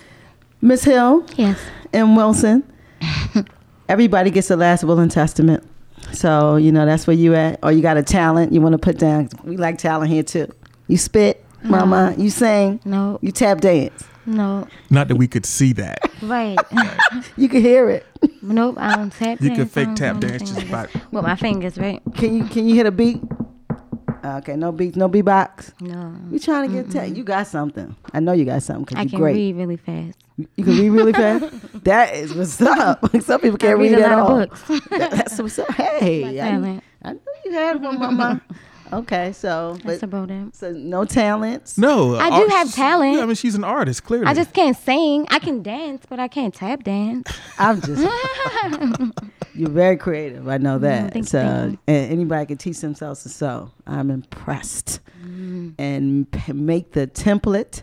Miss 0.63 0.85
Hill, 0.85 1.25
Yes. 1.37 1.59
and 1.93 2.17
Wilson. 2.17 2.63
Everybody 3.89 4.31
gets 4.31 4.51
a 4.51 4.57
last 4.57 4.85
will 4.85 4.99
and 5.01 5.11
testament. 5.11 5.67
So, 6.13 6.57
you 6.57 6.73
know, 6.73 6.87
that's 6.87 7.07
where 7.07 7.17
you 7.17 7.35
at. 7.35 7.59
Or 7.63 7.73
you 7.73 7.83
got 7.83 7.97
a 7.97 8.03
talent 8.03 8.53
you 8.53 8.61
want 8.61 8.73
to 8.73 8.79
put 8.79 8.99
down. 8.99 9.29
We 9.45 9.57
like 9.57 9.79
talent 9.79 10.11
here 10.11 10.23
too. 10.23 10.49
You 10.89 10.97
spit, 10.97 11.45
mama. 11.63 12.15
You 12.19 12.31
sing. 12.31 12.81
No, 12.85 13.19
You 13.23 13.31
tap 13.33 13.61
dance. 13.61 14.05
no. 14.27 14.67
not 14.91 15.09
that 15.09 15.17
we 15.17 15.27
could 15.29 15.47
see 15.47 15.73
that. 15.75 15.99
Right. 16.23 16.59
You 17.37 17.49
can 17.49 17.61
hear 17.63 17.89
it. 17.91 18.07
nope, 18.43 18.77
I 18.79 18.95
don't 18.97 19.11
tap 19.13 19.41
You 19.41 19.49
dance. 19.49 19.59
can 19.59 19.69
fake 19.69 19.95
tap 19.97 20.21
dance 20.21 20.43
just 20.43 20.57
like 20.57 20.71
by 20.71 20.87
that. 20.87 21.13
With 21.13 21.25
my 21.25 21.35
fingers, 21.37 21.79
right? 21.79 22.01
Can 22.15 22.37
you 22.37 22.45
can 22.45 22.69
you 22.69 22.75
hit 22.75 22.87
a 22.87 22.91
beat? 22.93 23.21
Okay, 24.23 24.57
no 24.57 24.71
beats, 24.73 24.97
no 24.97 25.09
beatbox. 25.09 25.73
No. 25.81 26.15
We 26.31 26.39
trying 26.39 26.69
to 26.71 26.75
get 26.83 26.91
tech. 26.91 27.17
You 27.17 27.25
got 27.25 27.47
something. 27.47 27.95
I 28.13 28.21
know 28.21 28.33
you 28.33 28.45
got 28.45 28.63
something 28.63 28.85
because 28.85 28.99
I 28.99 29.03
you're 29.03 29.11
can 29.11 29.19
great. 29.21 29.35
read 29.37 29.57
really 29.57 29.77
fast. 29.77 30.19
You 30.57 30.65
can 30.65 30.79
read 30.79 30.91
really 30.91 31.13
fast. 31.13 31.45
that 31.85 32.15
is 32.15 32.35
what's 32.35 32.61
up. 32.61 33.01
Some 33.23 33.41
people 33.41 33.59
can't 33.59 33.79
I 33.79 33.83
read, 33.83 33.93
read, 33.93 34.01
a 34.01 34.07
at 34.07 34.19
lot 34.19 34.31
all. 34.31 34.41
of 34.41 34.49
books. 34.51 34.63
That- 34.91 35.11
that's 35.11 35.39
what's 35.39 35.59
up. 35.59 35.71
Hey, 35.73 36.23
My 36.23 36.29
I, 36.31 36.35
talent. 36.51 36.85
I 37.03 37.13
knew 37.13 37.21
you 37.47 37.53
had 37.53 37.83
one, 37.83 37.99
mama. 37.99 38.41
okay, 38.93 39.33
so 39.33 39.79
That's 39.85 40.01
but 40.01 40.03
about 40.03 40.31
it. 40.31 40.55
so 40.55 40.73
no 40.73 41.05
talents. 41.05 41.79
No, 41.79 42.17
I 42.17 42.27
uh, 42.27 42.31
do 42.31 42.43
art- 42.43 42.51
have 42.51 42.75
talent. 42.75 43.17
Yeah, 43.17 43.23
I 43.23 43.27
mean, 43.27 43.37
she's 43.37 43.55
an 43.55 43.65
artist. 43.65 44.05
Clearly, 44.05 44.27
I 44.27 44.35
just 44.35 44.53
can't 44.53 44.77
sing. 44.77 45.27
I 45.31 45.39
can 45.39 45.63
dance, 45.63 46.05
but 46.09 46.19
I 46.21 46.29
can't 46.29 46.53
tap 46.55 46.83
dance. 46.85 47.31
I'm 47.59 47.81
just. 47.81 48.07
You're 49.55 49.71
very 49.71 49.97
creative. 49.97 50.49
I 50.49 50.59
know 50.59 50.79
that. 50.79 51.13
thank 51.13 51.27
so 51.27 51.39
and 51.39 51.79
anybody 51.87 52.47
can 52.47 52.57
teach 52.57 52.81
themselves 52.81 53.23
to 53.25 53.29
sew. 53.29 53.71
I'm 53.87 54.11
impressed. 54.11 55.01
Mm. 55.25 55.75
And 55.79 56.31
p- 56.31 56.53
make 56.53 56.93
the 56.93 57.07
template 57.07 57.83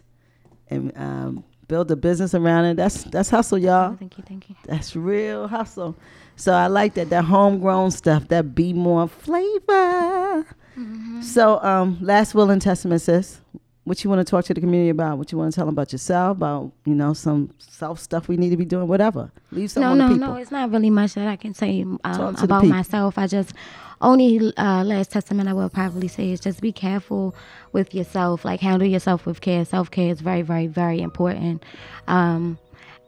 and 0.70 0.92
um, 0.98 1.44
build 1.68 1.92
a 1.92 1.96
business 1.96 2.34
around 2.34 2.66
it. 2.66 2.78
That's 2.78 3.04
that's 3.06 3.30
hustle, 3.30 3.58
y'all. 3.58 3.94
Oh, 3.94 3.98
thank 3.98 4.18
you, 4.18 4.24
thank 4.28 4.50
you. 4.50 4.56
That's 4.66 4.96
real 4.96 5.48
hustle. 5.48 5.96
So 6.36 6.54
I 6.54 6.68
like 6.68 6.94
that 6.96 7.10
that 7.10 7.26
homegrown 7.26 7.92
stuff. 7.92 8.28
That 8.30 8.56
be 8.56 8.74
more 8.74 9.08
flavor. 9.08 10.46
Mm-hmm. 10.78 11.22
So 11.22 11.62
um, 11.64 11.98
last 12.02 12.36
will 12.36 12.52
and 12.52 12.62
testament 12.62 13.02
sis. 13.02 13.42
What 13.88 14.04
you 14.04 14.10
want 14.10 14.20
to 14.20 14.30
talk 14.30 14.44
to 14.46 14.54
the 14.54 14.60
community 14.60 14.90
about? 14.90 15.18
What 15.18 15.32
you 15.32 15.38
want 15.38 15.54
to 15.54 15.56
tell 15.56 15.66
them 15.66 15.74
about 15.74 15.94
yourself? 15.94 16.36
About 16.36 16.74
you 16.84 16.94
know 16.94 17.14
some 17.14 17.52
self 17.58 18.00
stuff 18.00 18.28
we 18.28 18.36
need 18.36 18.50
to 18.50 18.58
be 18.58 18.66
doing. 18.66 18.88
Whatever. 18.90 19.32
Leave 19.52 19.72
some 19.72 19.82
No, 19.82 19.94
no, 19.94 20.10
people. 20.14 20.28
no. 20.28 20.36
It's 20.36 20.52
not 20.52 20.72
really 20.72 20.90
much 20.90 21.14
that 21.14 21.26
I 21.28 21.38
can 21.38 21.54
say 21.54 21.84
um, 21.84 21.98
Talk 22.04 22.36
to 22.36 22.40
the 22.42 22.44
about 22.44 22.66
myself. 22.66 23.18
I 23.18 23.28
just 23.28 23.54
only 24.02 24.54
uh, 24.58 24.84
last 24.84 25.12
testament 25.12 25.48
I 25.48 25.54
will 25.54 25.70
probably 25.70 26.10
say 26.10 26.32
is 26.32 26.42
just 26.42 26.60
be 26.60 26.74
careful 26.74 27.34
with 27.72 27.96
yourself. 27.96 28.44
Like 28.44 28.60
handle 28.60 28.88
yourself 28.88 29.26
with 29.26 29.40
care. 29.40 29.64
Self 29.64 29.90
care 29.90 30.12
is 30.12 30.20
very, 30.20 30.42
very, 30.42 30.68
very 30.68 31.00
important. 31.00 31.64
Um, 32.10 32.60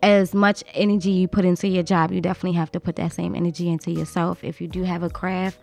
as 0.01 0.33
much 0.33 0.63
energy 0.73 1.11
you 1.11 1.27
put 1.27 1.43
into 1.43 1.67
your 1.67 1.83
job, 1.83 2.13
you 2.13 2.21
definitely 2.21 2.57
have 2.57 2.71
to 2.71 2.79
put 2.79 2.95
that 2.95 3.11
same 3.11 3.35
energy 3.35 3.67
into 3.69 3.91
yourself. 3.91 4.45
If 4.45 4.61
you 4.61 4.69
do 4.69 4.83
have 4.83 5.03
a 5.03 5.09
craft, 5.09 5.59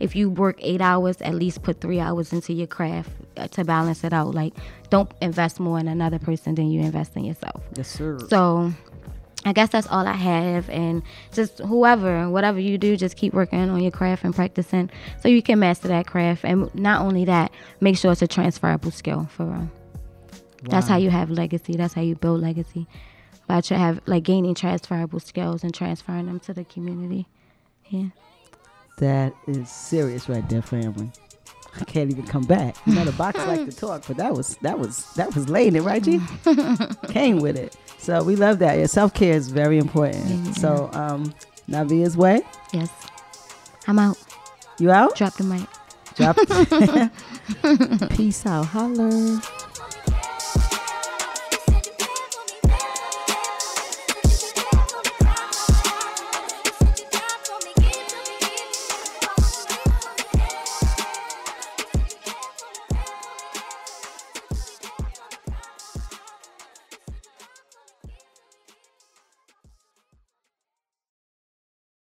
if 0.00 0.16
you 0.16 0.30
work 0.30 0.58
eight 0.60 0.80
hours, 0.80 1.20
at 1.22 1.34
least 1.34 1.62
put 1.62 1.80
three 1.80 2.00
hours 2.00 2.32
into 2.32 2.52
your 2.52 2.66
craft 2.66 3.10
uh, 3.36 3.48
to 3.48 3.64
balance 3.64 4.04
it 4.04 4.12
out. 4.12 4.34
Like, 4.34 4.54
don't 4.90 5.10
invest 5.20 5.60
more 5.60 5.78
in 5.78 5.88
another 5.88 6.18
person 6.18 6.54
than 6.54 6.70
you 6.70 6.80
invest 6.82 7.16
in 7.16 7.24
yourself. 7.24 7.62
Yes, 7.76 7.88
sir. 7.88 8.18
So 8.28 8.72
I 9.44 9.52
guess 9.52 9.68
that's 9.70 9.86
all 9.86 10.06
I 10.06 10.12
have. 10.12 10.68
And 10.70 11.02
just 11.32 11.58
whoever, 11.60 12.28
whatever 12.28 12.58
you 12.58 12.78
do, 12.78 12.96
just 12.96 13.16
keep 13.16 13.32
working 13.32 13.70
on 13.70 13.80
your 13.80 13.92
craft 13.92 14.24
and 14.24 14.34
practicing 14.34 14.90
so 15.20 15.28
you 15.28 15.42
can 15.42 15.60
master 15.60 15.88
that 15.88 16.06
craft. 16.06 16.44
And 16.44 16.74
not 16.74 17.02
only 17.02 17.24
that, 17.26 17.52
make 17.80 17.96
sure 17.96 18.12
it's 18.12 18.22
a 18.22 18.26
transferable 18.26 18.90
skill 18.90 19.28
for 19.30 19.46
real. 19.46 19.70
That's 20.64 20.88
how 20.88 20.96
you 20.96 21.10
have 21.10 21.30
legacy. 21.30 21.76
That's 21.76 21.94
how 21.94 22.02
you 22.02 22.16
build 22.16 22.40
legacy. 22.40 22.88
By 23.46 23.62
have 23.68 24.00
like 24.06 24.24
gaining 24.24 24.56
transferable 24.56 25.20
skills 25.20 25.62
and 25.62 25.72
transferring 25.72 26.26
them 26.26 26.40
to 26.40 26.52
the 26.52 26.64
community. 26.64 27.28
Yeah. 27.88 28.08
That 28.96 29.34
is 29.46 29.70
serious 29.70 30.28
right 30.28 30.48
there, 30.48 30.62
family. 30.62 31.10
I 31.78 31.84
can't 31.84 32.10
even 32.10 32.26
come 32.26 32.44
back. 32.44 32.76
You 32.86 32.94
know 32.94 33.04
the 33.04 33.12
box 33.12 33.38
like 33.46 33.68
to 33.68 33.76
talk, 33.76 34.04
but 34.06 34.16
that 34.16 34.34
was 34.34 34.56
that 34.62 34.78
was 34.78 35.12
that 35.14 35.34
was 35.34 35.48
laying 35.48 35.76
it 35.76 35.82
right, 35.82 36.02
G. 36.02 36.20
Came 37.08 37.38
with 37.38 37.56
it. 37.56 37.76
So 37.98 38.22
we 38.22 38.36
love 38.36 38.58
that. 38.60 38.78
Yeah, 38.78 38.86
self 38.86 39.12
care 39.12 39.34
is 39.34 39.50
very 39.50 39.78
important. 39.78 40.56
So 40.56 40.90
um 40.94 41.34
Nevaeh's 41.68 42.16
way. 42.16 42.40
Yes. 42.72 42.90
I'm 43.86 43.98
out. 43.98 44.16
You 44.78 44.90
out? 44.90 45.16
Drop 45.16 45.34
the 45.34 45.44
mic. 45.44 45.68
Drop. 46.14 46.36
Peace 48.16 48.46
out. 48.46 48.66
Holler. 48.66 49.40